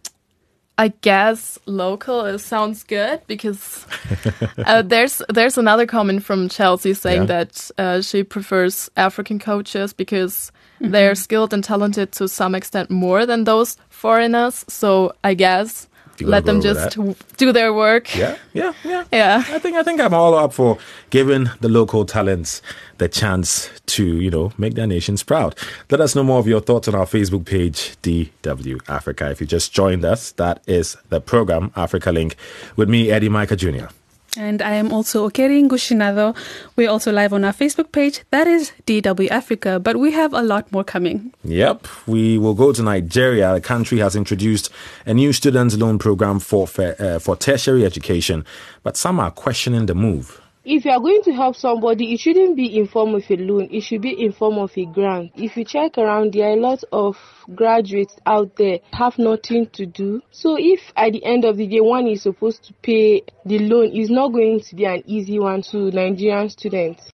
I 0.78 0.88
guess 1.00 1.58
local 1.66 2.26
is, 2.26 2.44
sounds 2.44 2.84
good 2.84 3.20
because 3.26 3.86
uh, 4.66 4.82
there's 4.92 5.22
there's 5.32 5.56
another 5.58 5.86
comment 5.86 6.22
from 6.22 6.48
Chelsea 6.50 6.92
saying 6.94 7.22
Yeah. 7.22 7.26
that 7.44 7.70
uh, 7.78 8.02
she 8.02 8.22
prefers 8.24 8.90
African 8.96 9.38
coaches 9.38 9.94
because 9.94 10.52
they're 10.80 11.14
skilled 11.14 11.54
and 11.54 11.64
talented 11.64 12.12
to 12.12 12.28
some 12.28 12.54
extent 12.54 12.90
more 12.90 13.24
than 13.26 13.44
those 13.44 13.78
foreigners. 13.88 14.64
So 14.68 15.14
I 15.24 15.32
guess 15.34 15.88
You 15.88 15.88
wanna 15.88 15.95
let 16.20 16.44
them 16.44 16.60
just 16.60 16.98
do 17.36 17.52
their 17.52 17.72
work. 17.72 18.14
Yeah, 18.16 18.36
yeah, 18.52 18.72
yeah. 18.84 19.04
Yeah. 19.12 19.44
I 19.48 19.58
think 19.58 19.76
I 19.76 19.82
think 19.82 20.00
I'm 20.00 20.14
all 20.14 20.34
up 20.34 20.52
for 20.52 20.78
giving 21.10 21.50
the 21.60 21.68
local 21.68 22.04
talents 22.04 22.62
the 22.98 23.08
chance 23.08 23.70
to, 23.86 24.04
you 24.04 24.30
know, 24.30 24.52
make 24.58 24.74
their 24.74 24.86
nations 24.86 25.22
proud. 25.22 25.54
Let 25.90 26.00
us 26.00 26.14
know 26.14 26.22
more 26.24 26.38
of 26.38 26.46
your 26.46 26.60
thoughts 26.60 26.88
on 26.88 26.94
our 26.94 27.06
Facebook 27.06 27.44
page, 27.44 27.96
DW 28.02 28.80
Africa. 28.88 29.30
If 29.30 29.40
you 29.40 29.46
just 29.46 29.72
joined 29.72 30.04
us, 30.04 30.32
that 30.32 30.62
is 30.66 30.96
the 31.08 31.20
program 31.20 31.72
Africa 31.76 32.10
Link 32.12 32.36
with 32.76 32.88
me, 32.88 33.10
Eddie 33.10 33.28
Micah 33.28 33.56
Jr. 33.56 33.86
And 34.38 34.60
I 34.62 34.72
am 34.74 34.92
also 34.92 35.28
Okeri 35.28 35.62
Ngushinado. 35.66 36.36
We're 36.76 36.90
also 36.90 37.12
live 37.12 37.32
on 37.32 37.44
our 37.44 37.52
Facebook 37.52 37.92
page. 37.92 38.20
That 38.30 38.46
is 38.46 38.72
DW 38.86 39.30
Africa, 39.30 39.80
but 39.80 39.96
we 39.96 40.12
have 40.12 40.32
a 40.34 40.42
lot 40.42 40.70
more 40.72 40.84
coming. 40.84 41.32
Yep, 41.44 41.86
we 42.06 42.38
will 42.38 42.54
go 42.54 42.72
to 42.72 42.82
Nigeria. 42.82 43.54
The 43.54 43.60
country 43.60 43.98
has 43.98 44.14
introduced 44.14 44.70
a 45.06 45.14
new 45.14 45.32
student 45.32 45.74
loan 45.78 45.98
program 45.98 46.38
for 46.40 46.68
uh, 46.78 47.18
for 47.18 47.36
tertiary 47.36 47.84
education, 47.84 48.44
but 48.82 48.96
some 48.96 49.20
are 49.20 49.30
questioning 49.30 49.86
the 49.86 49.94
move. 49.94 50.40
If 50.68 50.84
you 50.84 50.90
are 50.90 50.98
going 50.98 51.22
to 51.22 51.32
help 51.32 51.54
somebody, 51.54 52.12
it 52.12 52.18
shouldn't 52.18 52.56
be 52.56 52.76
in 52.76 52.88
form 52.88 53.14
of 53.14 53.22
a 53.30 53.36
loan. 53.36 53.68
It 53.70 53.82
should 53.82 54.02
be 54.02 54.10
in 54.20 54.32
form 54.32 54.58
of 54.58 54.76
a 54.76 54.84
grant. 54.84 55.30
If 55.36 55.56
you 55.56 55.64
check 55.64 55.96
around, 55.96 56.32
there 56.32 56.48
are 56.48 56.54
a 56.54 56.60
lot 56.60 56.82
of 56.90 57.16
graduates 57.54 58.16
out 58.26 58.56
there 58.56 58.80
have 58.92 59.16
nothing 59.16 59.68
to 59.74 59.86
do. 59.86 60.22
So 60.32 60.56
if 60.58 60.80
at 60.96 61.12
the 61.12 61.24
end 61.24 61.44
of 61.44 61.56
the 61.56 61.68
day 61.68 61.80
one 61.80 62.08
is 62.08 62.22
supposed 62.22 62.64
to 62.64 62.72
pay 62.82 63.22
the 63.44 63.60
loan, 63.60 63.92
it's 63.92 64.10
not 64.10 64.32
going 64.32 64.58
to 64.58 64.74
be 64.74 64.86
an 64.86 65.04
easy 65.06 65.38
one 65.38 65.62
to 65.70 65.92
Nigerian 65.92 66.50
students. 66.50 67.12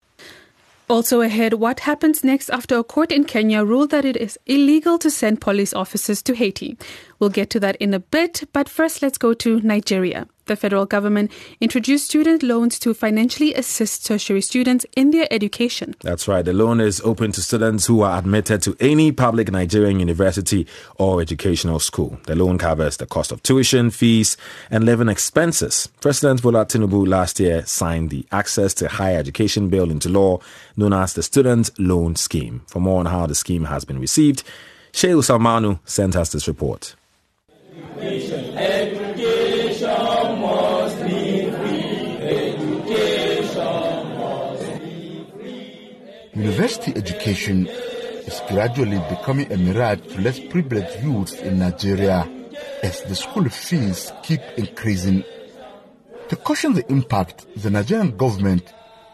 Also 0.88 1.20
ahead, 1.20 1.54
what 1.54 1.80
happens 1.80 2.24
next 2.24 2.50
after 2.50 2.76
a 2.76 2.84
court 2.84 3.12
in 3.12 3.24
Kenya 3.24 3.64
ruled 3.64 3.90
that 3.90 4.04
it 4.04 4.16
is 4.16 4.38
illegal 4.46 4.98
to 4.98 5.10
send 5.10 5.40
police 5.40 5.72
officers 5.72 6.22
to 6.22 6.34
Haiti? 6.34 6.76
We'll 7.22 7.30
get 7.30 7.50
to 7.50 7.60
that 7.60 7.76
in 7.76 7.94
a 7.94 8.00
bit, 8.00 8.42
but 8.52 8.68
first 8.68 9.00
let's 9.00 9.16
go 9.16 9.32
to 9.32 9.60
Nigeria. 9.60 10.26
The 10.46 10.56
federal 10.56 10.86
government 10.86 11.30
introduced 11.60 12.06
student 12.06 12.42
loans 12.42 12.80
to 12.80 12.94
financially 12.94 13.54
assist 13.54 14.04
tertiary 14.04 14.40
students 14.40 14.84
in 14.96 15.12
their 15.12 15.28
education. 15.30 15.94
That's 16.00 16.26
right. 16.26 16.44
The 16.44 16.52
loan 16.52 16.80
is 16.80 17.00
open 17.02 17.30
to 17.30 17.40
students 17.40 17.86
who 17.86 18.00
are 18.02 18.18
admitted 18.18 18.60
to 18.62 18.76
any 18.80 19.12
public 19.12 19.52
Nigerian 19.52 20.00
university 20.00 20.66
or 20.98 21.20
educational 21.20 21.78
school. 21.78 22.18
The 22.26 22.34
loan 22.34 22.58
covers 22.58 22.96
the 22.96 23.06
cost 23.06 23.30
of 23.30 23.40
tuition, 23.44 23.92
fees, 23.92 24.36
and 24.68 24.82
living 24.82 25.08
expenses. 25.08 25.90
President 26.00 26.42
Bola 26.42 26.66
Tinubu 26.66 27.06
last 27.06 27.38
year 27.38 27.64
signed 27.64 28.10
the 28.10 28.26
Access 28.32 28.74
to 28.74 28.88
Higher 28.88 29.18
Education 29.18 29.68
Bill 29.68 29.92
into 29.92 30.08
law, 30.08 30.40
known 30.76 30.92
as 30.92 31.14
the 31.14 31.22
Student 31.22 31.70
Loan 31.78 32.16
Scheme. 32.16 32.62
For 32.66 32.80
more 32.80 32.98
on 32.98 33.06
how 33.06 33.26
the 33.28 33.36
scheme 33.36 33.66
has 33.66 33.84
been 33.84 34.00
received, 34.00 34.42
Shehu 34.92 35.22
Salmanu 35.22 35.78
sent 35.84 36.16
us 36.16 36.32
this 36.32 36.48
report. 36.48 36.96
University 46.34 46.92
education 46.96 47.66
is 47.66 48.42
gradually 48.48 48.98
becoming 49.08 49.50
a 49.50 49.56
mirage 49.56 50.00
to 50.00 50.20
less 50.20 50.38
privileged 50.38 51.02
youths 51.02 51.32
in 51.40 51.60
Nigeria 51.60 52.28
as 52.82 53.00
the 53.04 53.14
school 53.14 53.48
fees 53.48 54.12
keep 54.22 54.42
increasing. 54.58 55.24
To 56.28 56.36
cushion 56.36 56.74
the 56.74 56.86
impact, 56.92 57.46
the 57.56 57.70
Nigerian 57.70 58.14
government 58.18 58.70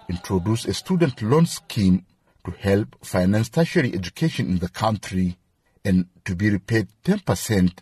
introduced 0.09 0.67
a 0.67 0.75
student 0.75 1.23
loan 1.23 1.47
scheme 1.47 2.05
to 2.45 2.51
help 2.51 2.97
finance 3.05 3.51
tertiary 3.51 3.95
education 3.95 4.49
in 4.49 4.59
the 4.59 4.69
country 4.69 5.37
and 5.85 6.07
to 6.25 6.35
be 6.35 6.51
repaid 6.51 6.89
10% 7.05 7.73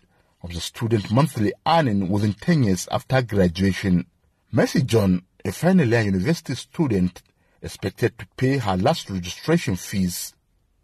of 0.47 0.53
the 0.53 0.61
student 0.61 1.11
monthly 1.11 1.51
earning 1.65 2.07
within 2.07 2.33
10 2.33 2.63
years 2.63 2.87
after 2.89 3.21
graduation. 3.21 4.05
Mercy 4.49 4.81
John, 4.81 5.23
a 5.43 5.51
final 5.51 5.85
year 5.85 6.01
university 6.01 6.55
student 6.55 7.21
expected 7.61 8.17
to 8.17 8.25
pay 8.37 8.57
her 8.57 8.77
last 8.77 9.09
registration 9.09 9.75
fees, 9.75 10.33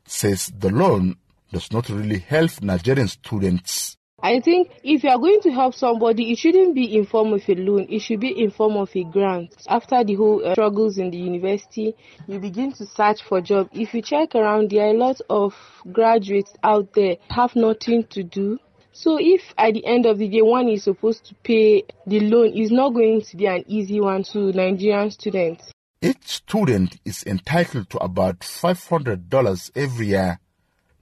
says 0.05 0.51
the 0.57 0.69
loan 0.69 1.15
does 1.53 1.71
not 1.71 1.87
really 1.87 2.19
help 2.19 2.61
Nigerian 2.61 3.07
students. 3.07 3.95
I 4.21 4.41
think 4.41 4.69
if 4.83 5.03
you 5.03 5.09
are 5.09 5.17
going 5.17 5.39
to 5.43 5.51
help 5.51 5.75
somebody, 5.75 6.31
it 6.31 6.39
shouldn't 6.39 6.75
be 6.75 6.97
in 6.97 7.05
form 7.05 7.31
of 7.31 7.47
a 7.47 7.55
loan. 7.55 7.87
It 7.89 7.99
should 7.99 8.19
be 8.19 8.31
in 8.31 8.51
form 8.51 8.75
of 8.75 8.89
a 8.95 9.03
grant. 9.05 9.53
After 9.69 10.03
the 10.03 10.15
whole 10.15 10.45
uh, 10.45 10.53
struggles 10.53 10.97
in 10.97 11.09
the 11.09 11.17
university, 11.17 11.95
you 12.27 12.39
begin 12.39 12.73
to 12.73 12.85
search 12.85 13.21
for 13.23 13.39
job. 13.39 13.69
If 13.71 13.93
you 13.93 14.01
check 14.01 14.35
around, 14.35 14.71
there 14.71 14.87
are 14.87 14.93
a 14.93 14.97
lot 14.97 15.21
of 15.29 15.55
graduates 15.89 16.53
out 16.63 16.91
there 16.93 17.15
have 17.29 17.55
nothing 17.55 18.03
to 18.11 18.23
do. 18.23 18.59
So 18.95 19.17
if 19.19 19.41
at 19.57 19.73
the 19.73 19.85
end 19.87 20.05
of 20.05 20.19
the 20.19 20.27
day 20.29 20.43
one 20.43 20.69
is 20.69 20.83
supposed 20.83 21.25
to 21.25 21.35
pay 21.43 21.83
the 22.05 22.19
loan, 22.19 22.51
it's 22.53 22.71
not 22.71 22.93
going 22.93 23.21
to 23.23 23.37
be 23.37 23.47
an 23.47 23.63
easy 23.67 23.99
one 23.99 24.21
to 24.25 24.51
Nigerian 24.51 25.09
students. 25.09 25.71
Each 25.99 26.27
student 26.27 26.99
is 27.03 27.23
entitled 27.25 27.89
to 27.89 27.97
about 27.97 28.41
$500 28.41 29.71
every 29.75 30.07
year. 30.07 30.39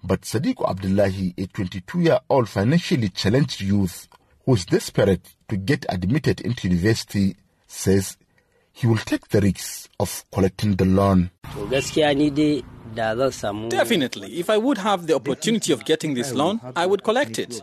But 0.02 0.22
Sadiq 0.22 0.68
Abdullahi, 0.68 1.34
a 1.38 1.48
22 1.48 2.00
year 2.00 2.20
old 2.30 2.48
financially 2.48 3.10
challenged 3.10 3.60
youth 3.60 4.08
who 4.46 4.54
is 4.54 4.66
desperate 4.66 5.36
to 5.50 5.58
get 5.58 5.86
admitted 5.90 6.40
into 6.40 6.70
university, 6.70 7.36
says 7.68 8.16
he 8.72 8.88
will 8.88 8.98
take 8.98 9.28
the 9.28 9.42
risk 9.42 9.90
of 10.00 10.24
collecting 10.32 10.76
the 10.78 10.86
loan. 10.86 11.30
Definitely. 13.70 14.40
If 14.40 14.50
I 14.50 14.58
would 14.58 14.78
have 14.78 15.08
the 15.08 15.16
opportunity 15.16 15.74
of 15.74 15.86
getting 15.86 16.14
this 16.14 16.34
loan, 16.34 16.60
I 16.76 16.86
would 16.86 17.04
collect 17.04 17.40
it. 17.40 17.62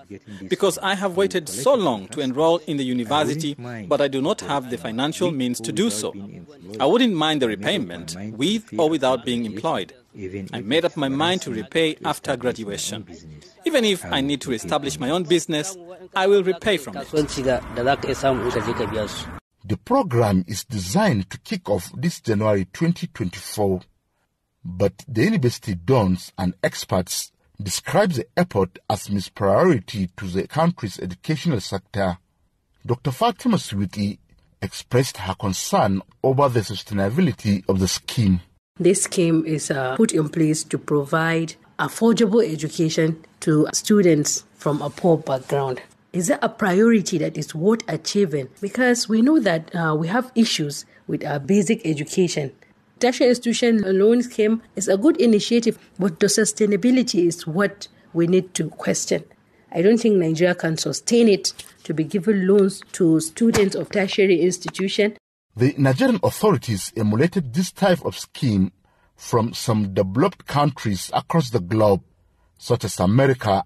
Because 0.49 0.79
I 0.79 0.95
have 0.95 1.17
waited 1.17 1.49
so 1.49 1.75
long 1.75 2.09
to 2.09 2.21
enroll 2.21 2.59
in 2.67 2.77
the 2.77 2.85
university, 2.85 3.55
but 3.89 4.01
I 4.01 4.09
do 4.09 4.21
not 4.21 4.41
have 4.41 4.71
the 4.71 4.79
financial 4.79 5.31
means 5.31 5.61
to 5.61 5.73
do 5.73 5.91
so. 5.91 6.15
I 6.81 6.87
wouldn't 6.87 7.15
mind 7.15 7.43
the 7.43 7.49
repayment, 7.49 8.17
with 8.33 8.65
or 8.79 8.89
without 8.91 9.25
being 9.25 9.45
employed. 9.45 9.93
I 10.53 10.61
made 10.63 10.85
up 10.85 10.97
my 10.97 11.09
mind 11.09 11.43
to 11.43 11.51
repay 11.53 11.97
after 12.05 12.37
graduation. 12.37 13.07
Even 13.65 13.85
if 13.85 14.05
I 14.05 14.21
need 14.21 14.41
to 14.43 14.53
establish 14.53 14.99
my 14.99 15.11
own 15.11 15.25
business, 15.25 15.77
I 16.17 16.27
will 16.27 16.43
repay 16.43 16.77
from 16.79 16.97
it. 16.97 17.07
The 19.65 19.77
program 19.85 20.45
is 20.49 20.65
designed 20.65 21.31
to 21.31 21.39
kick 21.39 21.69
off 21.69 21.93
this 21.95 22.21
January 22.21 22.65
2024, 22.73 23.81
but 24.65 25.05
the 25.07 25.25
university 25.25 25.75
dons 25.75 26.33
and 26.37 26.55
experts 26.63 27.33
describe 27.61 28.13
the 28.13 28.27
effort 28.37 28.79
as 28.89 29.09
mispriority 29.09 30.09
to 30.17 30.27
the 30.27 30.47
country's 30.47 30.99
educational 31.01 31.61
sector. 31.61 32.19
Dr. 32.87 33.11
Fatima 33.11 33.59
Sweetie 33.59 34.19
expressed 34.63 35.19
her 35.19 35.35
concern 35.35 36.03
over 36.23 36.49
the 36.49 36.61
sustainability 36.61 37.65
of 37.69 37.81
the 37.81 37.89
scheme. 37.89 38.41
This 38.79 39.05
scheme 39.05 39.45
is 39.45 39.71
uh, 39.71 39.97
put 39.97 40.13
in 40.13 40.29
place 40.29 40.63
to 40.65 40.79
provide 40.79 41.55
affordable 41.79 42.45
education 42.47 43.25
to 43.41 43.67
students 43.73 44.45
from 44.55 44.81
a 44.83 44.91
poor 44.91 45.17
background. 45.17 45.81
Is 46.13 46.31
it 46.31 46.39
a 46.43 46.49
priority 46.49 47.19
that 47.19 47.37
is 47.37 47.55
worth 47.55 47.83
achieving? 47.89 48.49
Because 48.61 49.09
we 49.09 49.21
know 49.21 49.39
that 49.41 49.75
uh, 49.75 49.95
we 49.95 50.09
have 50.09 50.33
issues 50.35 50.87
with 51.07 51.25
our 51.25 51.39
basic 51.39 51.85
education. 51.85 52.53
Tertiary 53.01 53.31
institution 53.31 53.83
loan 53.99 54.23
scheme 54.23 54.61
is 54.75 54.89
a 54.89 54.97
good 54.97 55.21
initiative, 55.21 55.79
but 56.01 56.19
the 56.19 56.27
sustainability 56.27 57.27
is 57.27 57.47
what 57.47 57.87
we 58.13 58.27
need 58.27 58.55
to 58.55 58.71
question. 58.71 59.23
I 59.71 59.83
don't 59.83 59.99
think 59.99 60.17
Nigeria 60.17 60.55
can 60.55 60.77
sustain 60.77 61.29
it 61.29 61.53
to 61.85 61.95
be 61.95 62.03
giving 62.03 62.47
loans 62.47 62.83
to 62.93 63.21
students 63.21 63.77
of 63.77 63.91
tertiary 63.91 64.41
institution. 64.41 65.17
The 65.57 65.75
Nigerian 65.79 66.19
authorities 66.25 66.93
emulated 66.97 67.55
this 67.55 67.71
type 67.71 68.05
of 68.05 68.19
scheme 68.19 68.73
from 69.17 69.53
some 69.53 69.95
developed 69.95 70.47
countries 70.47 71.11
across 71.13 71.51
the 71.51 71.61
globe, 71.61 72.03
such 72.59 72.85
as 72.85 72.99
America, 72.99 73.63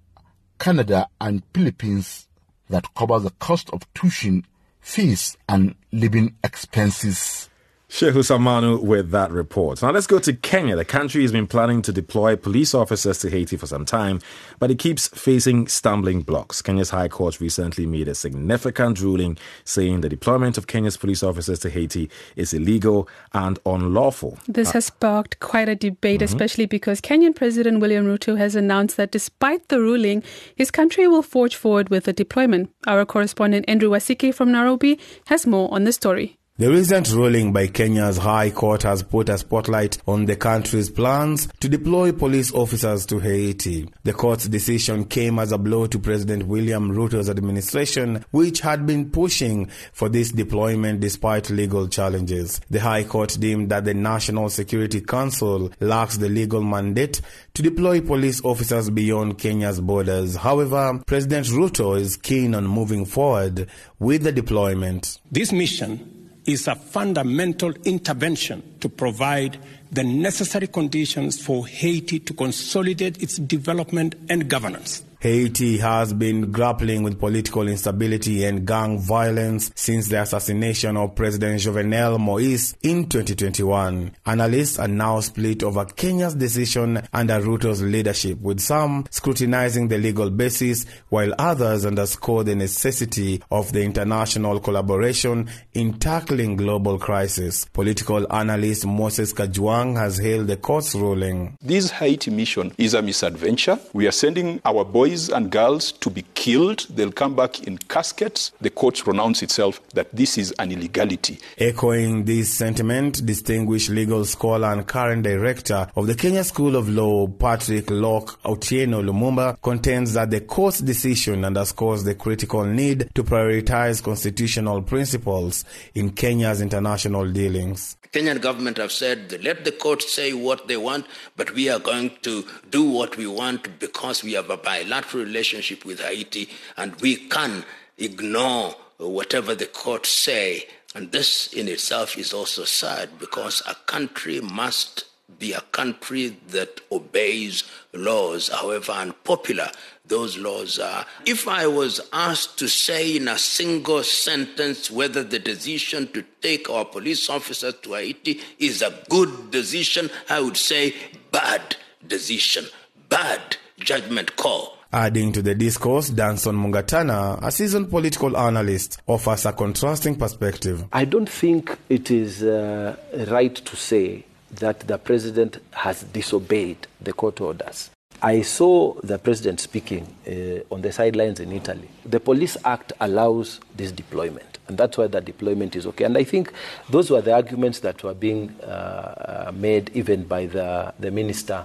Canada, 0.59 1.09
and 1.21 1.43
Philippines, 1.55 2.29
that 2.69 2.95
cover 2.95 3.19
the 3.19 3.31
cost 3.39 3.71
of 3.71 3.91
tuition, 3.95 4.47
fees, 4.81 5.37
and 5.49 5.75
living 5.91 6.35
expenses. 6.45 7.49
Shehu 7.93 8.23
Samanu 8.23 8.83
with 8.83 9.11
that 9.11 9.31
report. 9.31 9.83
Now 9.83 9.91
let's 9.91 10.07
go 10.07 10.19
to 10.21 10.33
Kenya. 10.33 10.77
The 10.77 10.85
country 10.85 11.21
has 11.21 11.31
been 11.31 11.47
planning 11.47 11.83
to 11.83 11.93
deploy 11.93 12.37
police 12.37 12.75
officers 12.75 13.19
to 13.19 13.29
Haiti 13.29 13.59
for 13.59 13.67
some 13.67 13.85
time, 13.85 14.19
but 14.59 14.71
it 14.71 14.79
keeps 14.79 15.09
facing 15.09 15.69
stumbling 15.69 16.23
blocks. 16.23 16.63
Kenya's 16.63 16.89
High 16.89 17.09
Court 17.09 17.39
recently 17.39 17.85
made 17.85 18.09
a 18.09 18.15
significant 18.15 18.99
ruling 19.03 19.37
saying 19.65 20.01
the 20.01 20.09
deployment 20.09 20.57
of 20.57 20.69
Kenya's 20.69 20.97
police 20.97 21.23
officers 21.23 21.59
to 21.59 21.69
Haiti 21.69 22.09
is 22.35 22.55
illegal 22.55 23.11
and 23.35 23.59
unlawful. 23.67 24.39
This 24.49 24.71
uh, 24.71 24.73
has 24.73 24.87
sparked 24.87 25.41
quite 25.41 25.69
a 25.69 25.77
debate, 25.77 26.21
mm-hmm. 26.21 26.35
especially 26.35 26.65
because 26.65 27.03
Kenyan 27.03 27.37
President 27.37 27.81
William 27.81 28.07
Ruto 28.07 28.39
has 28.39 28.57
announced 28.57 28.97
that 28.97 29.11
despite 29.11 29.69
the 29.69 29.79
ruling, 29.79 30.23
his 30.57 30.71
country 30.71 31.07
will 31.09 31.23
forge 31.23 31.57
forward 31.57 31.91
with 31.91 32.05
the 32.05 32.15
deployment. 32.15 32.71
Our 32.87 33.05
correspondent 33.05 33.67
Andrew 33.69 33.91
Wasike 33.91 34.35
from 34.35 34.51
Nairobi 34.51 34.99
has 35.27 35.47
more 35.47 35.71
on 35.71 35.85
the 35.85 35.93
story. 35.93 36.39
The 36.59 36.71
recent 36.71 37.11
ruling 37.11 37.55
by 37.55 37.69
Kenya's 37.69 38.19
High 38.19 38.51
Court 38.51 38.83
has 38.83 39.03
put 39.03 39.31
a 39.31 39.39
spotlight 39.39 39.97
on 40.07 40.27
the 40.27 40.37
country's 40.37 40.91
plans 40.91 41.49
to 41.61 41.69
deploy 41.69 42.13
police 42.13 42.53
officers 42.53 43.07
to 43.07 43.19
Haiti. 43.21 43.89
The 44.03 44.13
court's 44.13 44.49
decision 44.49 45.07
came 45.07 45.39
as 45.39 45.51
a 45.51 45.57
blow 45.57 45.87
to 45.87 45.99
President 45.99 46.47
William 46.47 46.91
Ruto's 46.93 47.31
administration, 47.31 48.23
which 48.33 48.61
had 48.61 48.87
been 48.87 49.11
pushing 49.11 49.71
for 49.95 50.11
this 50.11 50.31
deployment 50.31 51.01
despite 51.01 51.49
legal 51.49 51.89
challenges. 51.89 52.61
The 52.69 52.81
High 52.81 53.05
Court 53.05 53.35
deemed 53.41 53.71
that 53.71 53.87
the 53.87 53.95
National 53.95 54.51
Security 54.51 55.01
Council 55.01 55.73
lacks 55.81 56.19
the 56.19 56.29
legal 56.29 56.63
mandate 56.63 57.23
to 57.55 57.63
deploy 57.63 58.03
police 58.03 58.45
officers 58.45 58.91
beyond 58.91 59.39
Kenya's 59.39 59.81
borders. 59.81 60.37
However, 60.37 61.01
President 61.07 61.47
Ruto 61.47 61.99
is 61.99 62.19
keen 62.19 62.55
on 62.55 62.67
moving 62.67 63.07
forward 63.07 63.69
with 63.99 64.23
the 64.23 64.33
deployment. 64.33 65.19
This 65.31 65.51
mission 65.51 66.22
is 66.47 66.67
a 66.67 66.75
fundamental 66.75 67.73
intervention 67.85 68.63
to 68.81 68.89
provide 68.89 69.59
the 69.91 70.03
necessary 70.03 70.67
conditions 70.67 71.41
for 71.41 71.67
Haiti 71.67 72.19
to 72.21 72.33
consolidate 72.33 73.23
its 73.23 73.37
development 73.37 74.15
and 74.29 74.49
governance. 74.49 75.05
Haiti 75.23 75.79
has 75.79 76.13
been 76.13 76.51
grappling 76.51 77.05
with 77.05 77.21
political 77.21 77.69
instability 77.69 78.45
and 78.45 78.67
gang 78.67 78.99
violence 78.99 79.71
since 79.77 80.09
the 80.09 80.21
assassination 80.21 80.97
of 80.97 81.15
President 81.15 81.61
Jovenel 81.61 82.19
Moise 82.19 82.77
in 82.83 83.09
2021. 83.09 84.17
Analysts 84.27 84.81
are 84.81 84.89
now 84.89 85.21
split 85.21 85.63
over 85.63 85.85
Kenya's 85.85 86.35
decision 86.35 87.07
under 87.13 87.35
Ruto's 87.41 87.81
leadership, 87.81 88.41
with 88.41 88.59
some 88.59 89.05
scrutinizing 89.13 89.87
the 89.87 89.99
legal 89.99 90.29
basis, 90.29 90.87
while 91.09 91.33
others 91.39 91.87
underscore 91.87 92.43
the 92.43 92.57
necessity 92.57 93.41
of 93.53 93.71
the 93.71 93.85
international 93.85 94.59
collaboration 94.59 95.49
in 95.73 96.01
tackling 96.01 96.57
global 96.57 96.99
crisis. 96.99 97.67
Political 97.67 98.27
analyst 98.35 98.85
Moses 98.85 99.33
Kajwang 99.33 99.97
has 99.97 100.19
hailed 100.19 100.49
the 100.49 100.57
court's 100.57 100.97
ruling. 100.97 101.57
This 101.63 101.93
Haiti 101.93 102.33
mission 102.33 102.75
is 102.77 102.95
a 102.95 103.03
misadventure. 103.03 103.79
We 103.93 104.09
are 104.09 104.11
sending 104.11 104.61
our 104.65 104.85
boys 104.85 105.12
boys 105.13 105.29
and 105.29 105.51
girls 105.51 105.93
to 105.93 106.11
be 106.11 106.25
killed. 106.35 106.87
They'll 106.91 107.13
come 107.13 107.37
back 107.37 107.63
in 107.65 107.79
caskets. 107.79 108.53
The 108.61 108.71
court 108.71 108.97
pronounced 108.97 109.43
itself 109.43 109.81
that 109.91 110.09
this 110.13 110.39
is 110.39 110.53
an 110.59 110.73
illegality. 110.73 111.39
Echoing 111.59 112.25
this 112.25 112.53
sentiment, 112.53 113.25
distinguished 113.27 113.91
legal 113.91 114.25
scholar 114.25 114.73
and 114.73 114.87
current 114.87 115.23
director 115.23 115.87
of 115.97 116.07
the 116.07 116.15
Kenya 116.15 116.45
School 116.45 116.77
of 116.77 116.89
Law, 116.89 117.27
Patrick 117.27 117.91
Loch 117.91 118.41
Otieno 118.45 119.03
Lumumba, 119.03 119.61
contends 119.61 120.15
that 120.15 120.31
the 120.31 120.41
court's 120.41 120.81
decision 120.81 121.45
underscores 121.45 122.05
the 122.05 122.15
critical 122.15 122.65
need 122.65 123.11
to 123.15 123.23
prioritize 123.23 124.03
constitutional 124.03 124.83
principles 124.83 125.65
in 125.95 126.11
Kenya's 126.11 126.63
international 126.63 127.31
dealings. 127.31 127.97
Kenyan 128.13 128.43
government 128.43 128.77
have 128.77 128.93
said, 128.93 129.43
let 129.43 129.65
the 129.65 129.73
court 129.73 130.03
say 130.03 130.35
what 130.35 130.69
they 130.69 130.77
want, 130.77 131.07
but 131.35 131.51
we 131.55 131.71
are 131.71 131.79
going 131.79 132.11
to 132.21 132.45
do 132.69 132.85
what 132.85 133.17
we 133.17 133.27
want 133.27 133.79
because 133.79 134.23
we 134.23 134.35
have 134.35 134.51
a 134.51 134.59
bilateral 134.59 135.02
relationship 135.15 135.85
with 135.85 136.01
Haiti 136.01 136.49
and 136.77 136.95
we 137.01 137.17
can 137.17 137.65
ignore 137.99 138.75
whatever 138.99 139.55
the 139.55 139.67
court 139.67 140.07
say. 140.07 140.67
And 140.95 141.11
this 141.11 141.53
in 141.53 141.69
itself 141.69 142.19
is 142.19 142.33
also 142.33 142.65
sad 142.65 143.19
because 143.19 143.63
a 143.67 143.75
country 143.87 144.41
must 144.41 145.05
be 145.39 145.53
a 145.53 145.61
country 145.61 146.37
that 146.49 146.81
obeys 146.91 147.65
laws, 147.93 148.49
however 148.49 148.93
unpopular 148.93 149.71
those 150.07 150.37
laws 150.37 150.79
are. 150.79 151.07
If 151.25 151.49
I 151.49 151.67
was 151.67 152.01
asked 152.13 152.59
to 152.59 152.69
say 152.69 153.17
in 153.17 153.29
a 153.29 153.39
single 153.39 154.03
sentence 154.03 154.91
whether 154.91 155.23
the 155.23 155.39
decision 155.39 156.09
to 156.13 156.25
take 156.43 156.69
our 156.69 156.85
police 156.85 157.31
officers 157.31 157.75
to 157.83 157.95
Haiti 157.95 158.41
is 158.59 158.83
a 158.83 159.03
good 159.09 159.51
decision, 159.51 160.11
I 160.29 160.41
would 160.41 160.57
say 160.57 160.95
bad 161.31 161.77
decision, 162.07 162.67
bad 163.09 163.57
judgment 163.79 164.37
call. 164.37 164.79
Adding 164.95 165.33
to 165.33 165.41
the 165.41 165.55
discourse, 165.55 166.11
Danson 166.11 166.55
Mungatana, 166.55 167.39
a 167.43 167.51
seasoned 167.51 167.89
political 167.89 168.37
analyst, 168.37 169.01
offers 169.07 169.47
a 169.47 169.53
contrasting 169.55 170.17
perspective. 170.17 170.85
I 170.93 171.07
don't 171.07 171.31
think 171.31 171.79
it 171.89 172.11
is 172.11 172.43
uh, 172.43 172.95
right 173.31 173.55
to 173.55 173.75
say 173.75 174.27
that 174.51 174.81
the 174.81 174.99
president 174.99 175.63
has 175.71 176.03
disobeyed 176.03 176.87
the 177.01 177.15
court 177.15 177.41
orders. 177.41 177.89
I 178.21 178.43
saw 178.43 178.93
the 179.01 179.19
president 179.19 179.61
speaking 179.61 180.15
uh, 180.29 180.75
on 180.75 180.83
the 180.83 180.93
sidelines 180.93 181.41
in 181.41 181.53
Italy. 181.53 181.89
The 182.05 182.21
Police 182.21 182.59
Act 182.63 182.93
allows 183.01 183.61
this 183.75 183.93
deployment, 183.93 184.59
and 184.69 184.77
that's 184.77 184.99
why 184.99 185.07
the 185.07 185.23
deployment 185.23 185.75
is 185.75 185.87
okay. 185.87 186.05
And 186.05 186.19
I 186.19 186.25
think 186.25 186.53
those 186.91 187.11
were 187.11 187.23
the 187.23 187.33
arguments 187.33 187.81
that 187.81 188.05
were 188.05 188.13
being 188.13 188.51
uh, 188.61 189.53
made 189.55 189.91
even 189.95 190.25
by 190.25 190.45
the, 190.45 190.93
the 190.99 191.11
minister. 191.11 191.65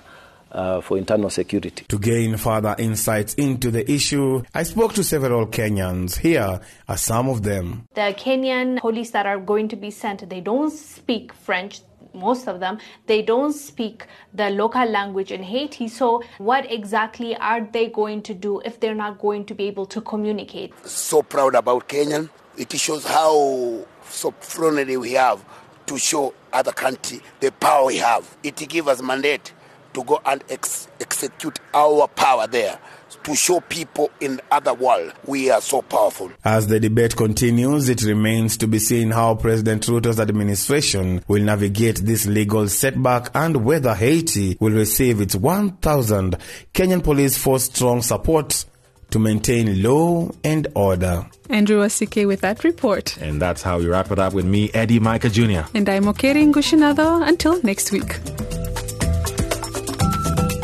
Uh, 0.58 0.82
for 0.82 0.98
internal 0.98 1.30
security. 1.30 1.86
To 1.88 2.00
gain 2.00 2.36
further 2.36 2.76
insights 2.80 3.36
into 3.36 3.70
the 3.70 3.90
issue, 3.92 4.42
I 4.56 4.64
spoke 4.64 4.92
to 4.94 5.04
several 5.04 5.46
Kenyans. 5.46 6.18
Here 6.18 6.60
are 6.88 6.98
some 6.98 7.30
of 7.30 7.44
them. 7.44 7.88
The 7.94 8.16
Kenyan 8.18 8.80
police 8.80 9.12
that 9.12 9.28
are 9.28 9.38
going 9.38 9.68
to 9.68 9.76
be 9.76 9.92
sent, 9.92 10.28
they 10.28 10.42
don't 10.42 10.72
speak 10.72 11.32
French, 11.32 11.82
most 12.16 12.48
of 12.48 12.60
them, 12.60 12.80
they 13.06 13.22
don't 13.22 13.54
speak 13.54 14.08
the 14.34 14.50
local 14.50 14.84
language 14.84 15.32
in 15.32 15.44
Haiti. 15.44 15.88
So, 15.88 16.24
what 16.40 16.66
exactly 16.72 17.36
are 17.36 17.62
they 17.62 17.90
going 17.90 18.24
to 18.24 18.34
do 18.34 18.60
if 18.66 18.80
they're 18.80 18.96
not 18.96 19.20
going 19.20 19.46
to 19.46 19.54
be 19.54 19.66
able 19.66 19.86
to 19.86 20.02
communicate? 20.02 20.74
So 20.88 21.22
proud 21.22 21.54
about 21.54 21.88
Kenyan. 21.88 22.32
It 22.58 22.72
shows 22.80 23.06
how 23.06 23.86
sovereignty 24.10 24.98
we 24.98 25.12
have 25.12 25.46
to 25.86 26.00
show 26.00 26.34
other 26.52 26.72
country 26.72 27.22
the 27.42 27.52
power 27.52 27.86
we 27.86 27.98
have. 27.98 28.38
It 28.42 28.56
gives 28.68 28.88
us 28.88 29.04
mandate 29.04 29.54
to 29.98 30.04
go 30.04 30.22
and 30.28 30.44
ex- 30.50 30.88
execute 31.02 31.60
our 31.74 32.08
power 32.10 32.46
there 32.46 32.78
to 33.24 33.36
show 33.36 33.60
people 33.62 34.12
in 34.20 34.40
other 34.52 34.74
world 34.76 35.12
we 35.26 35.50
are 35.50 35.60
so 35.60 35.82
powerful. 35.82 36.32
As 36.46 36.68
the 36.68 36.80
debate 36.80 37.16
continues, 37.16 37.90
it 37.90 38.04
remains 38.04 38.58
to 38.58 38.68
be 38.68 38.78
seen 38.78 39.10
how 39.10 39.34
President 39.34 39.88
Ruto's 39.88 40.20
administration 40.20 41.24
will 41.28 41.42
navigate 41.44 41.98
this 42.06 42.28
legal 42.28 42.68
setback 42.68 43.32
and 43.34 43.66
whether 43.66 43.96
Haiti 43.96 44.56
will 44.60 44.74
receive 44.74 45.20
its 45.20 45.36
1,000 45.36 46.38
Kenyan 46.76 47.04
police 47.04 47.36
force 47.36 47.64
strong 47.64 48.04
support 48.04 48.66
to 49.10 49.18
maintain 49.18 49.82
law 49.82 50.30
and 50.44 50.68
order. 50.76 51.26
Andrew 51.50 51.80
Wasike 51.80 52.28
with 52.28 52.42
that 52.42 52.64
report. 52.64 53.18
And 53.18 53.42
that's 53.42 53.64
how 53.64 53.80
we 53.80 53.88
wrap 53.88 54.12
it 54.12 54.20
up 54.20 54.34
with 54.34 54.46
me, 54.46 54.70
Eddie 54.76 55.00
Micah 55.00 55.30
Jr. 55.30 55.62
And 55.74 55.90
I'm 55.90 56.04
Okeri 56.04 56.46
Ngushinado. 56.54 57.28
Until 57.28 57.60
next 57.64 57.92
week. 57.92 58.20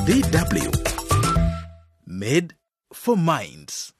DW 0.05 0.67
Made 2.05 2.55
for 2.91 3.15
Minds. 3.15 3.92